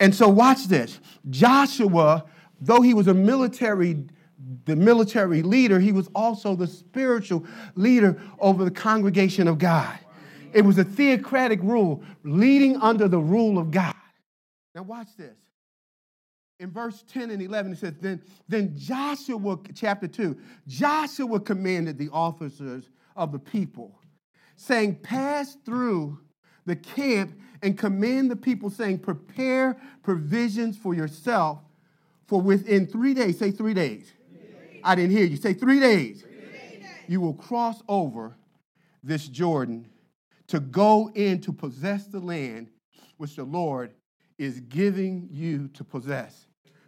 [0.00, 0.98] And so watch this.
[1.28, 2.24] Joshua,
[2.60, 4.04] though he was a military
[4.64, 7.44] the military leader, he was also the spiritual
[7.74, 9.98] leader over the congregation of God.
[10.52, 13.94] It was a theocratic rule leading under the rule of God.
[14.74, 15.36] Now, watch this.
[16.60, 22.08] In verse 10 and 11, it says, Then, then Joshua, chapter 2, Joshua commanded the
[22.12, 23.97] officers of the people,
[24.58, 26.18] saying, Pass through
[26.66, 31.60] the camp and command the people, saying, Prepare provisions for yourself,
[32.26, 34.12] for within three days, say three days.
[34.30, 34.80] Three days.
[34.84, 35.36] I didn't hear you.
[35.36, 36.22] Say three days.
[36.22, 36.84] Three days.
[37.06, 38.36] You will cross over
[39.02, 39.88] this Jordan
[40.48, 42.70] to go in to possess the land
[43.16, 43.94] which the Lord
[44.38, 46.46] is giving you to possess.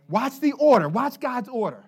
[0.08, 0.88] Watch the order.
[0.88, 1.84] Watch God's order.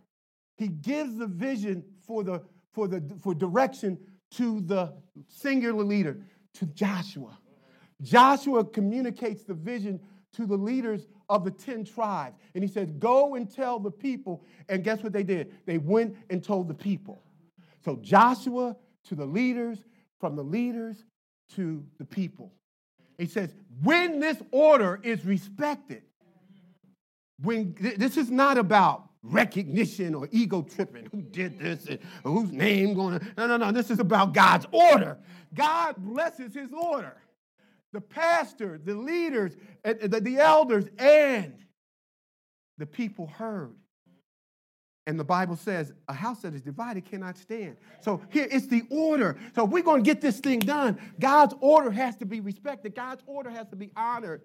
[0.57, 2.43] He gives the vision for the
[2.73, 3.99] for the for direction
[4.37, 4.93] to the
[5.29, 6.19] singular leader,
[6.55, 7.39] to Joshua.
[8.01, 10.01] Joshua communicates the vision
[10.35, 12.39] to the leaders of the 10 tribes.
[12.55, 14.45] And he says, Go and tell the people.
[14.69, 15.55] And guess what they did?
[15.67, 17.23] They went and told the people.
[17.85, 18.77] So Joshua
[19.09, 19.79] to the leaders,
[20.21, 21.05] from the leaders
[21.57, 22.53] to the people.
[23.19, 26.03] He says, when this order is respected,
[27.43, 32.95] when this is not about recognition or ego tripping, who did this and whose name
[32.95, 35.19] going to, no, no, no, this is about God's order.
[35.55, 37.17] God blesses his order.
[37.93, 39.55] The pastor, the leaders,
[39.85, 41.55] the elders, and
[42.79, 43.75] the people heard.
[45.07, 47.77] And the Bible says a house that is divided cannot stand.
[48.01, 49.37] So here it's the order.
[49.55, 52.95] So if we're going to get this thing done, God's order has to be respected,
[52.95, 54.43] God's order has to be honored.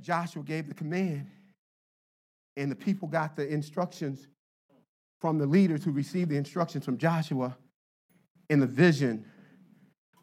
[0.00, 1.28] Joshua gave the command,
[2.56, 4.28] and the people got the instructions
[5.20, 7.56] from the leaders who received the instructions from Joshua,
[8.50, 9.24] and the vision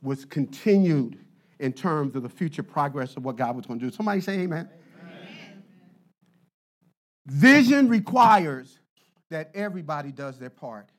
[0.01, 1.17] was continued
[1.59, 3.91] in terms of the future progress of what God was going to do.
[3.91, 4.69] Somebody say amen.
[7.25, 8.79] Vision requires
[9.29, 10.89] that everybody does their part.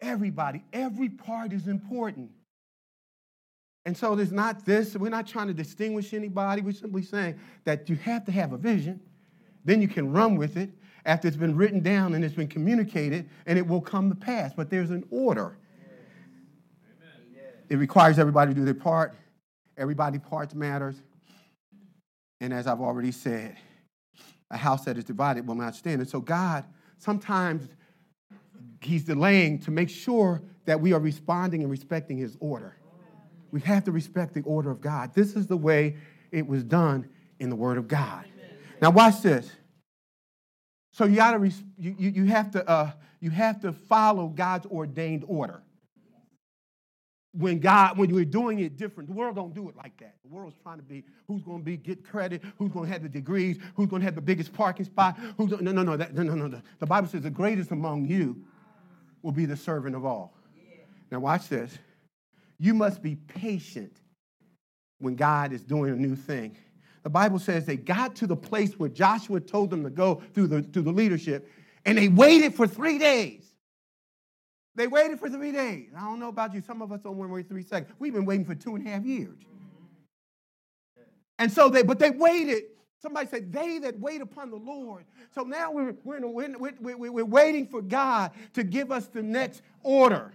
[0.00, 2.30] Everybody, every part is important.
[3.86, 6.62] And so there's not this, we're not trying to distinguish anybody.
[6.62, 9.00] We're simply saying that you have to have a vision,
[9.64, 10.70] then you can run with it
[11.04, 14.52] after it's been written down and it's been communicated, and it will come to pass.
[14.54, 15.58] But there's an order.
[17.02, 17.52] Amen.
[17.68, 19.14] It requires everybody to do their part.
[19.76, 20.96] Everybody parts matters.
[22.40, 23.56] And as I've already said,
[24.50, 26.00] a house that is divided will not stand.
[26.00, 26.64] And so God
[26.98, 27.68] sometimes
[28.80, 32.76] He's delaying to make sure that we are responding and respecting His order.
[33.54, 35.14] We have to respect the order of God.
[35.14, 35.94] This is the way
[36.32, 38.24] it was done in the Word of God.
[38.82, 39.48] Now watch this.
[40.90, 41.38] So you gotta
[41.78, 42.90] you, you have to uh,
[43.20, 45.62] you have to follow God's ordained order
[47.30, 50.16] when God, when we're doing it different, the world don't do it like that.
[50.24, 53.04] The world's trying to be who's going to be get credit, who's going to have
[53.04, 55.16] the degrees, who's going to have the biggest parking spot.
[55.36, 56.60] Who's no, no, no, that, no, no, no.
[56.80, 58.42] The Bible says the greatest among you
[59.22, 60.34] will be the servant of all.
[60.56, 60.76] Yeah.
[61.12, 61.78] Now watch this.
[62.64, 64.00] You must be patient
[64.98, 66.56] when God is doing a new thing.
[67.02, 70.46] The Bible says they got to the place where Joshua told them to go through
[70.46, 71.46] the, through the leadership,
[71.84, 73.44] and they waited for three days.
[74.76, 75.90] They waited for three days.
[75.94, 76.62] I don't know about you.
[76.62, 77.94] Some of us don't wait three seconds.
[77.98, 79.36] We've been waiting for two and a half years.
[81.38, 82.62] And so they, but they waited.
[83.02, 85.04] Somebody said, they that wait upon the Lord.
[85.34, 89.22] So now we're, we're, a, we're, we're, we're waiting for God to give us the
[89.22, 90.32] next order.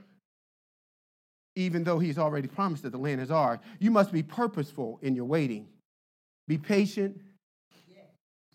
[1.59, 5.13] Even though he's already promised that the land is ours, you must be purposeful in
[5.13, 5.67] your waiting.
[6.47, 7.19] Be patient,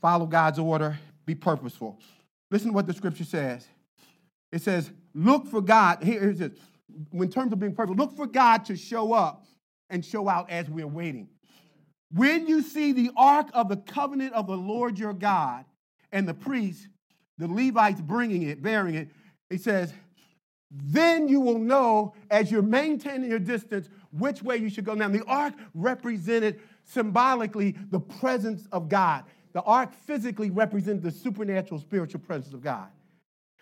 [0.00, 1.98] follow God's order, be purposeful.
[2.50, 3.66] Listen to what the scripture says.
[4.52, 6.02] It says, look for God.
[6.02, 6.58] Here it.
[7.12, 9.44] In terms of being perfect, look for God to show up
[9.90, 11.28] and show out as we're waiting.
[12.10, 15.66] When you see the ark of the covenant of the Lord your God
[16.10, 16.88] and the priests,
[17.36, 19.08] the Levites bringing it, bearing it,
[19.50, 19.92] it says,
[20.82, 24.94] then you will know as you're maintaining your distance which way you should go.
[24.94, 29.24] Now, the ark represented symbolically the presence of God.
[29.52, 32.88] The ark physically represented the supernatural spiritual presence of God.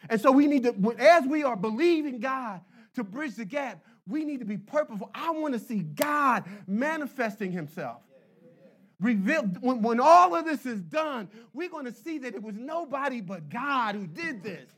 [0.09, 2.61] And so we need to, as we are believing God
[2.95, 5.11] to bridge the gap, we need to be purposeful.
[5.15, 8.03] I want to see God manifesting Himself.
[9.01, 12.55] Revealed, when, when all of this is done, we're going to see that it was
[12.57, 14.71] nobody but God who did this.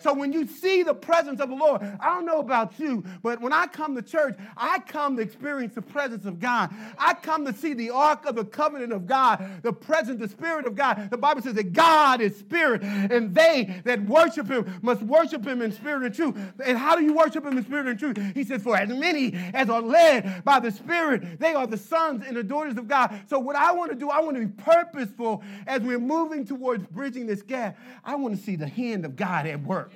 [0.00, 3.40] So when you see the presence of the Lord, I don't know about you, but
[3.40, 6.70] when I come to church, I come to experience the presence of God.
[6.98, 10.66] I come to see the ark of the covenant of God, the presence, the spirit
[10.66, 11.08] of God.
[11.10, 15.62] The Bible says that God is spirit, and they that worship him must worship him
[15.62, 16.36] in spirit and truth.
[16.64, 18.18] And how do you worship him in spirit and truth?
[18.34, 22.24] He says, For as many as are led by the Spirit, they are the sons
[22.26, 23.18] and the daughters of God.
[23.28, 26.86] So what I want to do, I want to be purposeful as we're moving towards
[26.86, 27.78] bridging this gap.
[28.04, 29.87] I want to see the hand of God at work.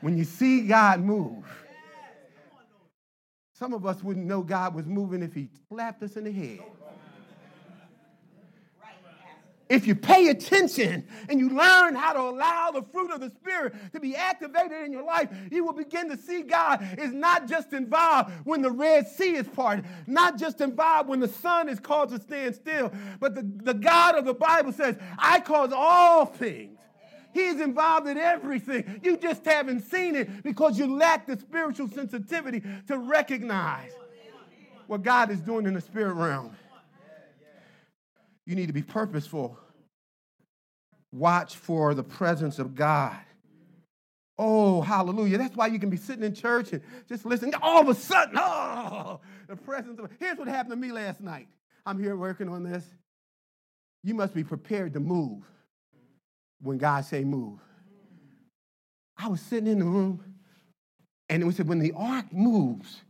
[0.00, 1.44] When you see God move,
[3.54, 6.60] Some of us wouldn't know God was moving if He slapped us in the head.
[9.70, 13.74] If you pay attention and you learn how to allow the fruit of the Spirit
[13.94, 17.72] to be activated in your life, you will begin to see God is not just
[17.72, 22.10] involved when the Red Sea is parted, not just involved when the sun is called
[22.10, 26.78] to stand still, but the, the God of the Bible says, I cause all things.
[27.34, 29.00] He's involved in everything.
[29.02, 33.90] You just haven't seen it because you lack the spiritual sensitivity to recognize
[34.86, 36.56] what God is doing in the spirit realm.
[38.46, 39.58] You need to be purposeful.
[41.10, 43.16] Watch for the presence of God.
[44.38, 45.38] Oh, hallelujah.
[45.38, 47.54] That's why you can be sitting in church and just listening.
[47.62, 51.48] All of a sudden, oh, the presence of Here's what happened to me last night.
[51.86, 52.84] I'm here working on this.
[54.04, 55.42] You must be prepared to move
[56.64, 57.60] when God say move.
[59.16, 60.24] I was sitting in the room,
[61.28, 63.02] and it was when the ark moves,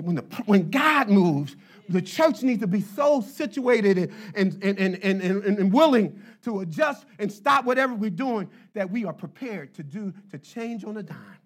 [0.00, 1.56] when, the, when God moves,
[1.88, 6.60] the church needs to be so situated and, and, and, and, and, and willing to
[6.60, 10.96] adjust and stop whatever we're doing that we are prepared to do to change on
[10.96, 11.38] a dime.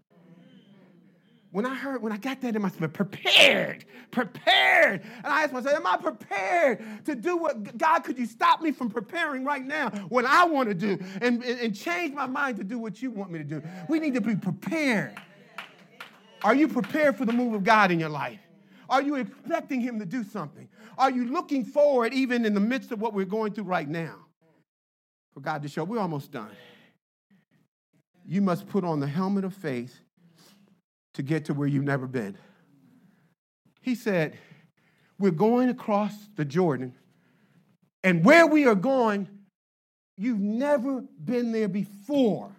[1.52, 5.02] When I heard, when I got that in my spirit, prepared, prepared.
[5.02, 8.70] And I asked myself, Am I prepared to do what God could you stop me
[8.70, 12.58] from preparing right now what I want to do and, and, and change my mind
[12.58, 13.62] to do what you want me to do?
[13.88, 15.20] We need to be prepared.
[16.42, 18.40] Are you prepared for the move of God in your life?
[18.88, 20.68] Are you expecting Him to do something?
[20.98, 24.14] Are you looking forward, even in the midst of what we're going through right now,
[25.34, 25.82] for God to show?
[25.82, 26.50] We're almost done.
[28.24, 30.00] You must put on the helmet of faith
[31.14, 32.36] to get to where you've never been.
[33.80, 34.38] He said,
[35.18, 36.94] We're going across the Jordan,
[38.04, 39.28] and where we are going,
[40.16, 42.52] you've never been there before.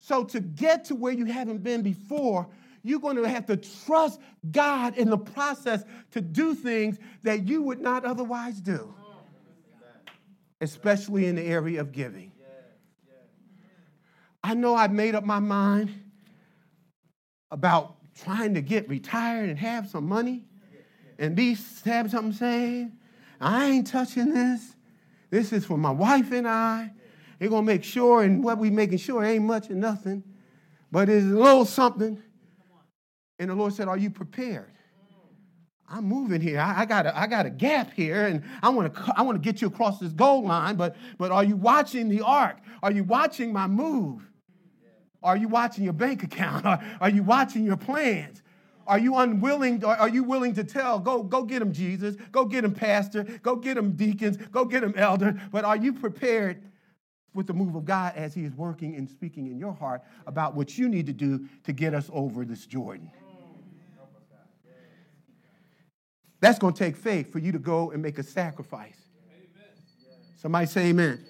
[0.00, 2.46] So, to get to where you haven't been before,
[2.82, 4.20] you're going to have to trust
[4.52, 8.94] God in the process to do things that you would not otherwise do,
[10.60, 12.30] especially in the area of giving.
[14.44, 15.92] I know I've made up my mind
[17.50, 20.44] about trying to get retired and have some money
[21.18, 22.92] and be have something saved.
[23.40, 24.74] I ain't touching this.
[25.30, 26.92] This is for my wife and I.
[27.38, 30.22] They're gonna make sure, and what we making sure ain't much and nothing,
[30.90, 32.22] but it's a little something
[33.38, 34.72] and the Lord said, Are you prepared?
[35.88, 36.58] I'm moving here.
[36.58, 39.40] I, I, got a, I got a gap here, and I want to I want
[39.40, 40.76] to get you across this goal line.
[40.76, 42.56] But but are you watching the ark?
[42.82, 44.25] Are you watching my move?
[45.22, 46.64] Are you watching your bank account?
[46.66, 48.42] Are, are you watching your plans?
[48.86, 49.84] Are you unwilling?
[49.84, 50.98] Are you willing to tell?
[50.98, 52.16] Go go get him, Jesus.
[52.30, 53.24] Go get him, pastor.
[53.42, 54.36] Go get him, deacons.
[54.36, 55.40] Go get him, elder.
[55.50, 56.62] But are you prepared
[57.34, 60.54] with the move of God as He is working and speaking in your heart about
[60.54, 63.10] what you need to do to get us over this Jordan?
[66.40, 69.00] That's going to take faith for you to go and make a sacrifice.
[70.36, 71.24] Somebody say amen.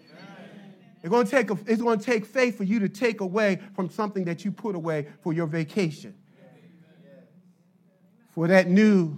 [1.07, 3.61] It's going, to take a, it's going to take faith for you to take away
[3.77, 6.17] from something that you put away for your vacation.
[8.31, 9.17] For that new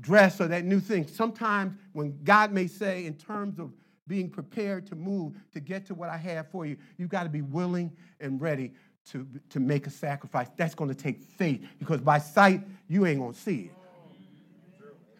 [0.00, 1.06] dress or that new thing.
[1.06, 3.70] Sometimes when God may say, in terms of
[4.06, 7.28] being prepared to move to get to what I have for you, you've got to
[7.28, 8.72] be willing and ready
[9.10, 10.48] to, to make a sacrifice.
[10.56, 13.72] That's going to take faith because by sight, you ain't going to see it.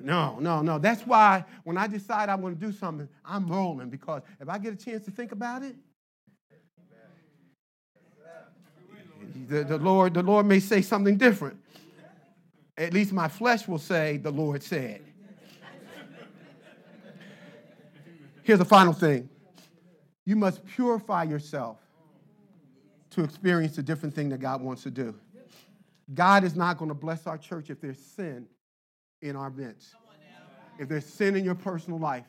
[0.00, 0.78] No, no, no.
[0.78, 4.56] That's why when I decide I'm going to do something, I'm rolling because if I
[4.56, 5.76] get a chance to think about it,
[9.50, 11.58] the, the, Lord, the Lord may say something different.
[12.78, 15.02] At least my flesh will say, the Lord said.
[18.42, 19.28] Here's the final thing
[20.24, 21.78] you must purify yourself
[23.10, 25.14] to experience the different thing that God wants to do.
[26.14, 28.46] God is not going to bless our church if there's sin
[29.20, 29.94] in our midst.
[30.78, 32.24] If there's sin in your personal life,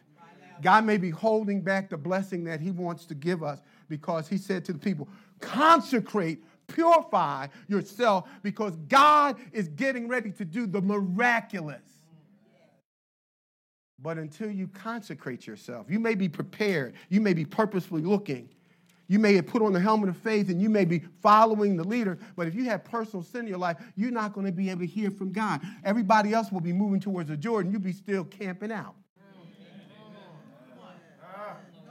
[0.62, 4.38] God may be holding back the blessing that He wants to give us because He
[4.38, 5.08] said to the people,
[5.40, 6.44] consecrate,
[6.74, 11.82] purify yourself because God is getting ready to do the miraculous.
[14.00, 18.50] But until you consecrate yourself, you may be prepared, you may be purposefully looking
[19.12, 21.84] you may have put on the helmet of faith and you may be following the
[21.84, 24.70] leader, but if you have personal sin in your life, you're not going to be
[24.70, 25.60] able to hear from God.
[25.84, 27.74] Everybody else will be moving towards the Jordan.
[27.74, 28.96] You'll be still camping out.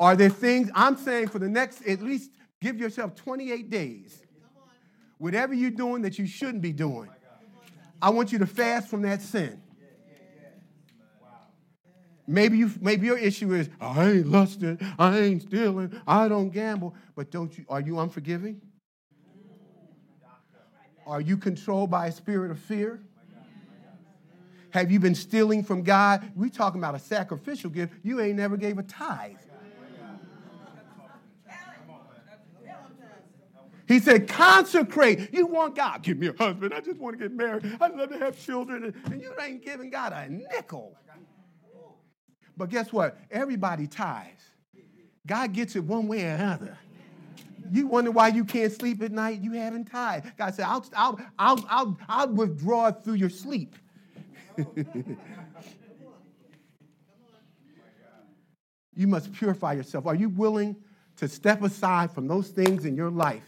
[0.01, 2.31] Are there things I'm saying for the next, at least
[2.63, 4.23] give yourself 28 days,
[5.21, 7.09] whatever you're doing that you shouldn't be doing?
[8.03, 9.63] I want you to fast from that sin.
[12.27, 16.95] Maybe you maybe your issue is I ain't lusting, I ain't stealing, I don't gamble,
[17.15, 18.63] but don't you are you unforgiving?
[21.07, 23.01] Are you controlled by a spirit of fear?
[24.71, 26.31] Have you been stealing from God?
[26.37, 27.95] We're talking about a sacrificial gift.
[28.05, 29.37] You ain't never gave a tithe.
[33.91, 35.35] He said, consecrate.
[35.35, 36.73] You want God, give me a husband.
[36.73, 37.77] I just want to get married.
[37.81, 38.95] I'd love to have children.
[39.07, 40.97] And you ain't giving God a nickel.
[42.57, 43.19] But guess what?
[43.33, 44.45] Everybody tithes.
[45.27, 46.79] God gets it one way or another.
[47.73, 49.41] You wonder why you can't sleep at night?
[49.41, 50.37] You haven't tithed.
[50.37, 53.75] God said, I'll, I'll, I'll, I'll, I'll withdraw it through your sleep.
[58.95, 60.07] you must purify yourself.
[60.07, 60.77] Are you willing
[61.17, 63.43] to step aside from those things in your life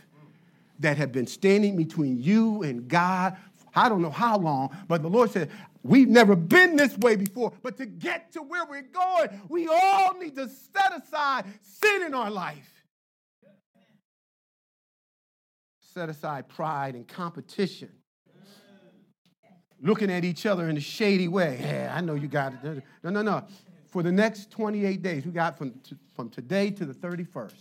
[0.83, 3.37] that have been standing between you and God?
[3.75, 5.51] I don't know how long, but the Lord said,
[5.85, 10.17] We've never been this way before, but to get to where we're going, we all
[10.17, 12.71] need to set aside sin in our life.
[15.93, 17.91] Set aside pride and competition
[19.83, 21.59] looking at each other in a shady way.
[21.61, 22.83] Yeah, I know you got it.
[23.03, 23.45] No, no, no.
[23.89, 25.75] For the next 28 days, we got from,
[26.15, 27.53] from today to the 31st.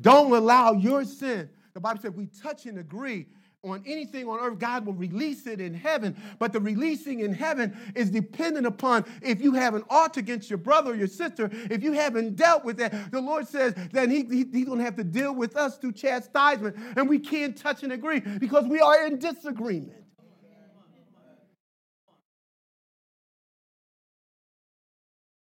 [0.00, 1.48] Don't allow your sin.
[1.74, 3.26] The Bible said we touch and agree
[3.64, 6.14] on anything on earth, God will release it in heaven.
[6.38, 10.58] But the releasing in heaven is dependent upon if you have an ought against your
[10.58, 14.24] brother or your sister, if you haven't dealt with that, the Lord says that he,
[14.24, 16.76] he, He's going to have to deal with us through chastisement.
[16.96, 20.04] And we can't touch and agree because we are in disagreement.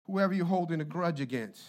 [0.05, 1.63] whoever you're holding a grudge against,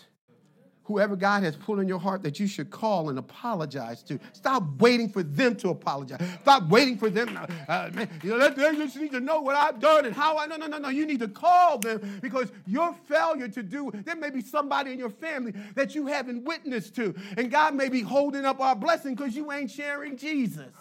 [0.85, 4.19] whoever God has put in your heart that you should call and apologize to.
[4.33, 6.21] Stop waiting for them to apologize.
[6.43, 7.39] Stop waiting for them.
[7.69, 10.47] Uh, man, you know, they just need to know what I've done and how I.
[10.47, 10.89] No, no, no, no.
[10.89, 13.91] You need to call them because your failure to do.
[14.05, 17.89] There may be somebody in your family that you haven't witnessed to, and God may
[17.89, 20.73] be holding up our blessing because you ain't sharing Jesus.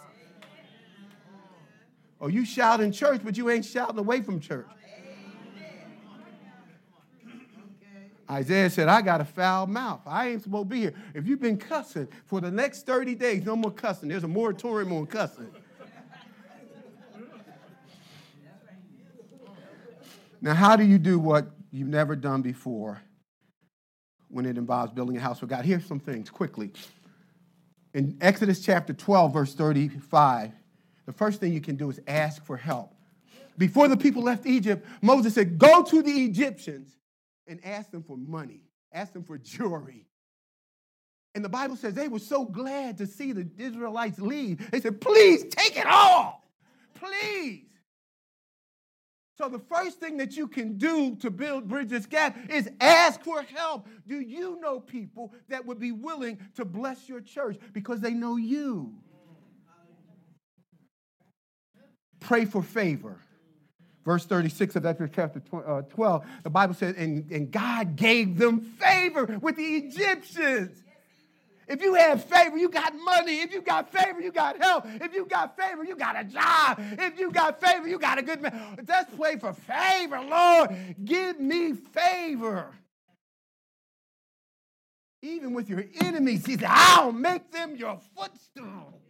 [2.20, 4.66] Or you shout in church, but you ain't shouting away from church.
[8.30, 10.00] Isaiah said, I got a foul mouth.
[10.06, 10.94] I ain't supposed to be here.
[11.14, 14.08] If you've been cussing for the next 30 days, no more cussing.
[14.08, 15.50] There's a moratorium on cussing.
[20.40, 23.00] Now, how do you do what you've never done before
[24.28, 25.64] when it involves building a house for God?
[25.64, 26.70] Here's some things quickly.
[27.94, 30.52] In Exodus chapter 12, verse 35,
[31.06, 32.94] the first thing you can do is ask for help.
[33.56, 36.96] Before the people left Egypt, Moses said, Go to the Egyptians
[37.46, 40.06] and asked them for money, asked them for jewelry.
[41.34, 44.70] And the Bible says they were so glad to see the Israelites leave.
[44.70, 46.44] They said, please take it all.
[46.94, 47.66] Please.
[49.36, 53.42] So the first thing that you can do to build Bridges gap is ask for
[53.42, 53.88] help.
[54.06, 58.36] Do you know people that would be willing to bless your church because they know
[58.36, 58.94] you?
[62.20, 63.18] Pray for favor.
[64.04, 68.60] Verse 36 of Exodus chapter uh, 12, the Bible says, and, and God gave them
[68.60, 70.82] favor with the Egyptians.
[71.66, 73.40] If you have favor, you got money.
[73.40, 74.84] If you got favor, you got help.
[74.86, 76.78] If you got favor, you got a job.
[76.78, 78.84] If you got favor, you got a good man.
[78.86, 80.96] Let's pray for favor, Lord.
[81.02, 82.70] Give me favor.
[85.22, 89.00] Even with your enemies, he said, I'll make them your footstool.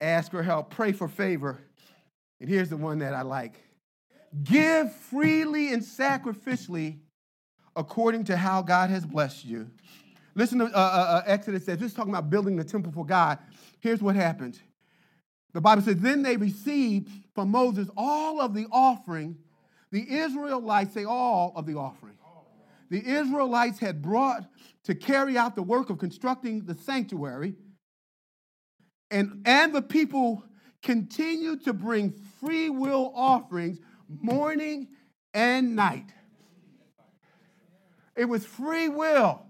[0.00, 1.60] Ask for help, pray for favor.
[2.42, 3.54] And here's the one that I like
[4.42, 6.98] give freely and sacrificially
[7.76, 9.70] according to how God has blessed you.
[10.34, 13.06] Listen to uh, uh, uh, Exodus says, this is talking about building the temple for
[13.06, 13.38] God.
[13.78, 14.58] Here's what happened.
[15.52, 19.36] The Bible says, then they received from Moses all of the offering.
[19.92, 22.16] The Israelites say all of the offering.
[22.90, 24.48] The Israelites had brought
[24.84, 27.54] to carry out the work of constructing the sanctuary.
[29.12, 30.42] And, and the people
[30.82, 32.14] continued to bring
[32.44, 33.78] free will offerings
[34.20, 34.88] morning
[35.32, 36.12] and night.
[38.16, 39.42] It was free will.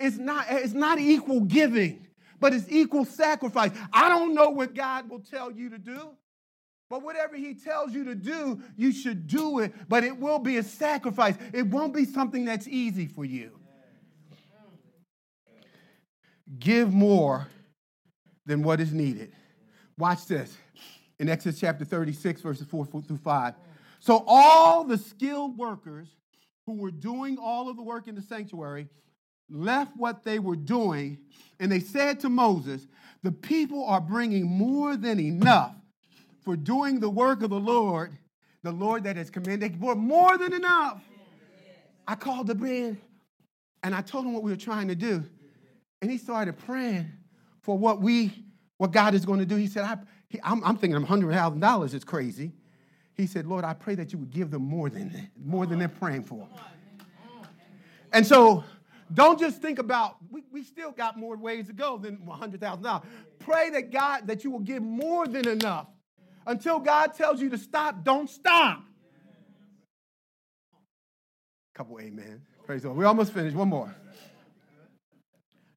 [0.00, 2.06] It's not, it's not equal giving,
[2.40, 3.72] but it's equal sacrifice.
[3.92, 6.10] I don't know what God will tell you to do,
[6.88, 10.56] but whatever He tells you to do, you should do it, but it will be
[10.56, 11.36] a sacrifice.
[11.52, 13.58] It won't be something that's easy for you.
[16.58, 17.48] Give more
[18.46, 19.32] than what is needed.
[19.98, 20.56] Watch this
[21.18, 23.54] in Exodus chapter 36, verses 4 through 5.
[24.00, 26.08] So all the skilled workers
[26.66, 28.88] who were doing all of the work in the sanctuary
[29.50, 31.18] left what they were doing
[31.60, 32.86] and they said to Moses,
[33.22, 35.74] The people are bringing more than enough
[36.44, 38.16] for doing the work of the Lord,
[38.62, 39.72] the Lord that has commanded.
[39.72, 41.02] They brought more than enough.
[42.06, 42.98] I called the man
[43.82, 45.24] and I told him what we were trying to do.
[46.00, 47.10] And he started praying
[47.62, 48.32] for what we,
[48.76, 49.56] what God is going to do.
[49.56, 49.98] He said, I,
[50.28, 52.52] he, I'm, I'm thinking $100,000 is crazy.
[53.14, 55.88] He said, Lord, I pray that you would give them more than more than they're
[55.88, 56.46] praying for.
[58.12, 58.64] And so
[59.12, 63.02] don't just think about, we, we still got more ways to go than $100,000.
[63.38, 65.88] Pray that God, that you will give more than enough.
[66.46, 68.82] Until God tells you to stop, don't stop.
[71.74, 72.42] Couple amen.
[72.64, 72.98] Praise the Lord.
[72.98, 73.56] We almost finished.
[73.56, 73.94] One more.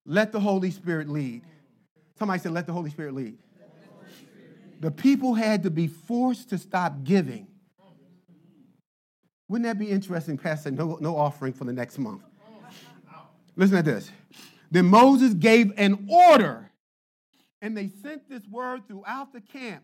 [0.05, 1.43] Let the Holy Spirit lead.
[2.17, 3.37] Somebody said, let the Holy Spirit lead.
[4.81, 7.47] The people had to be forced to stop giving.
[9.47, 10.71] Wouldn't that be interesting, Pastor?
[10.71, 12.23] No, no offering for the next month.
[13.55, 14.11] Listen to this.
[14.71, 16.71] Then Moses gave an order,
[17.61, 19.83] and they sent this word throughout the camp.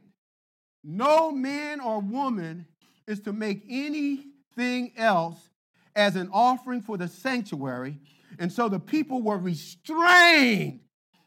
[0.83, 2.65] No man or woman
[3.07, 5.37] is to make anything else
[5.95, 7.99] as an offering for the sanctuary.
[8.39, 10.79] And so the people were restrained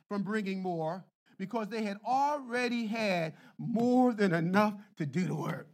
[0.09, 1.05] from bringing more
[1.41, 5.69] because they had already had more than enough to do the work.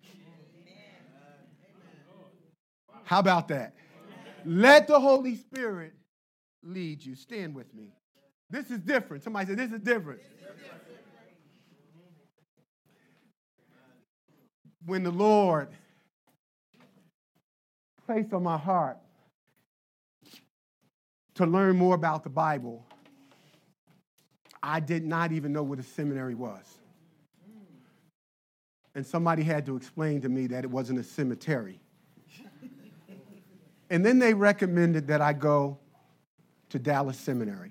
[3.02, 3.74] How about that?
[4.44, 5.92] Let the Holy Spirit
[6.62, 7.16] lead you.
[7.16, 7.90] Stand with me.
[8.48, 9.24] This is different.
[9.24, 10.20] Somebody said, This is different.
[14.84, 15.70] When the Lord
[18.06, 18.98] placed on my heart
[21.34, 22.85] to learn more about the Bible,
[24.66, 26.78] I did not even know what a seminary was.
[28.96, 31.80] And somebody had to explain to me that it wasn't a cemetery.
[33.88, 35.78] And then they recommended that I go
[36.70, 37.70] to Dallas Seminary.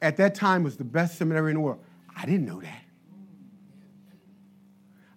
[0.00, 1.84] At that time was the best seminary in the world.
[2.16, 2.82] I didn't know that.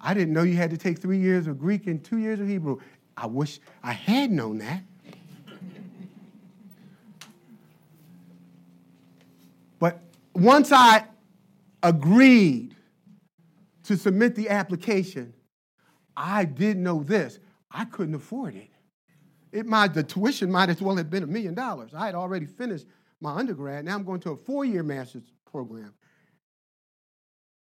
[0.02, 2.48] I didn't know you had to take three years of Greek and two years of
[2.50, 2.82] Hebrew.
[3.16, 4.82] I wish I had known that.
[9.80, 10.02] but
[10.34, 11.06] once I
[11.84, 12.76] agreed
[13.84, 15.34] to submit the application,
[16.16, 18.70] I did know this I couldn't afford it.
[19.52, 21.94] It might, the tuition might as well have been a million dollars.
[21.94, 22.86] I had already finished
[23.20, 23.86] my undergrad.
[23.86, 25.94] Now I'm going to a four year master's program.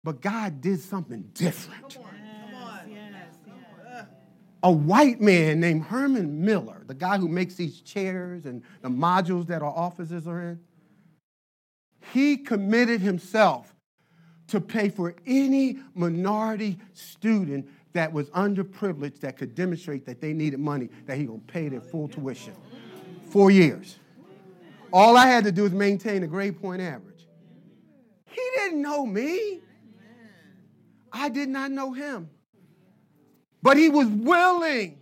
[0.05, 1.95] But God did something different.
[1.95, 2.11] Come on,
[2.51, 2.91] come on.
[2.91, 3.37] Yes,
[3.87, 4.07] yes.
[4.63, 9.47] A white man named Herman Miller, the guy who makes these chairs and the modules
[9.47, 10.61] that our offices are in,
[12.13, 13.75] he committed himself
[14.49, 20.61] to pay for any minority student that was underprivileged that could demonstrate that they needed
[20.61, 22.55] money, that he gonna pay their full tuition.
[23.27, 23.99] Four years.
[24.93, 27.27] All I had to do was maintain a grade point average.
[28.27, 29.61] He didn't know me.
[31.13, 32.31] I did not know him.
[33.63, 34.99] But he was willing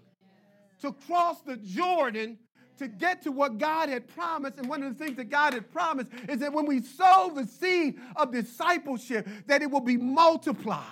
[0.81, 2.39] to cross the Jordan
[2.79, 4.59] to get to what God had promised.
[4.59, 7.47] And one of the things that God had promised is that when we sow the
[7.47, 10.85] seed of discipleship, that it will be multiplied.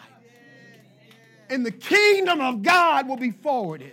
[1.50, 3.92] And the kingdom of God will be forwarded.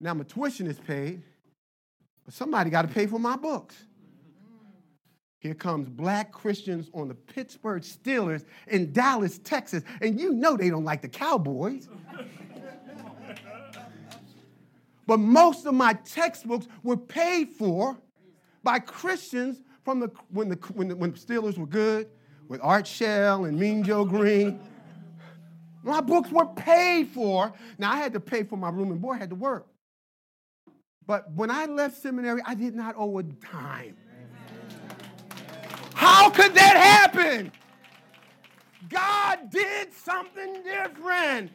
[0.00, 1.22] Now my tuition is paid,
[2.24, 3.76] but somebody got to pay for my books.
[5.38, 10.70] Here comes black Christians on the Pittsburgh Steelers in Dallas, Texas, and you know they
[10.70, 11.88] don't like the Cowboys.
[15.06, 17.96] But most of my textbooks were paid for
[18.62, 22.08] by Christians from the when the when the, when the Steelers were good,
[22.48, 24.60] with Art Shell and Mean Joe Greene.
[25.82, 27.52] My books were paid for.
[27.78, 29.68] Now I had to pay for my room and board, I had to work.
[31.06, 33.96] But when I left seminary, I did not owe a dime.
[35.94, 37.52] How could that happen?
[38.88, 41.52] God did something different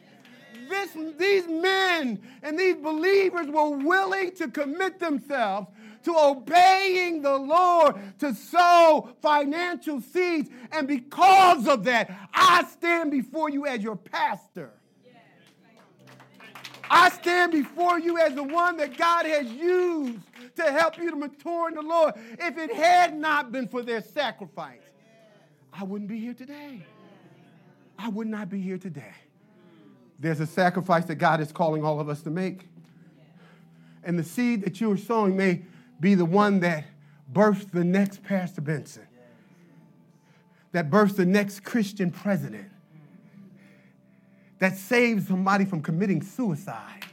[0.68, 5.68] this, these men and these believers were willing to commit themselves
[6.04, 10.50] to obeying the Lord to sow financial seeds.
[10.72, 14.70] And because of that, I stand before you as your pastor.
[16.90, 20.20] I stand before you as the one that God has used
[20.56, 22.14] to help you to mature in the Lord.
[22.38, 24.82] If it had not been for their sacrifice,
[25.72, 26.84] I wouldn't be here today.
[27.98, 29.14] I would not be here today.
[30.22, 32.68] There's a sacrifice that God is calling all of us to make.
[34.04, 35.62] And the seed that you are sowing may
[35.98, 36.84] be the one that
[37.28, 39.06] births the next Pastor Benson,
[40.70, 42.68] that births the next Christian president,
[44.60, 47.04] that saves somebody from committing suicide,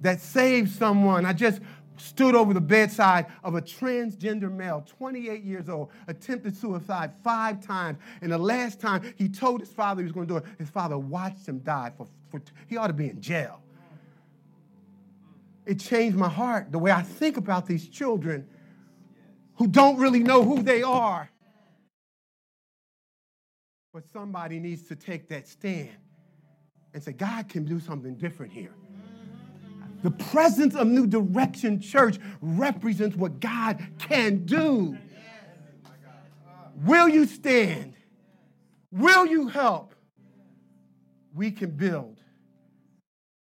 [0.00, 1.24] that saves someone.
[1.24, 1.60] I just
[2.00, 7.98] stood over the bedside of a transgender male, 28 years old, attempted suicide five times.
[8.20, 10.70] And the last time he told his father he was going to do it, his
[10.70, 11.92] father watched him die.
[11.96, 13.60] For, for, he ought to be in jail.
[15.66, 18.48] It changed my heart, the way I think about these children
[19.56, 21.30] who don't really know who they are
[23.92, 25.90] But somebody needs to take that stand
[26.94, 28.74] and say, God can do something different here.
[30.02, 34.96] The presence of New Direction Church represents what God can do.
[36.84, 37.94] Will you stand?
[38.92, 39.94] Will you help?
[41.34, 42.18] We can build.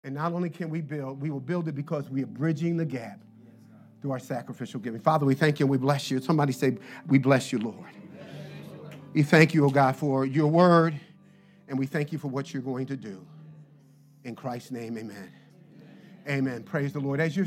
[0.05, 2.85] And not only can we build, we will build it because we are bridging the
[2.85, 3.21] gap
[4.01, 5.01] through our sacrificial giving.
[5.01, 6.21] Father, we thank you and we bless you.
[6.21, 7.91] Somebody say, We bless you, Lord.
[9.13, 10.99] We thank you, oh God, for your word,
[11.67, 13.27] and we thank you for what you're going to do.
[14.25, 15.33] In Christ's name, amen.
[16.29, 16.62] Amen.
[16.62, 17.20] Praise the Lord.
[17.20, 17.47] As you're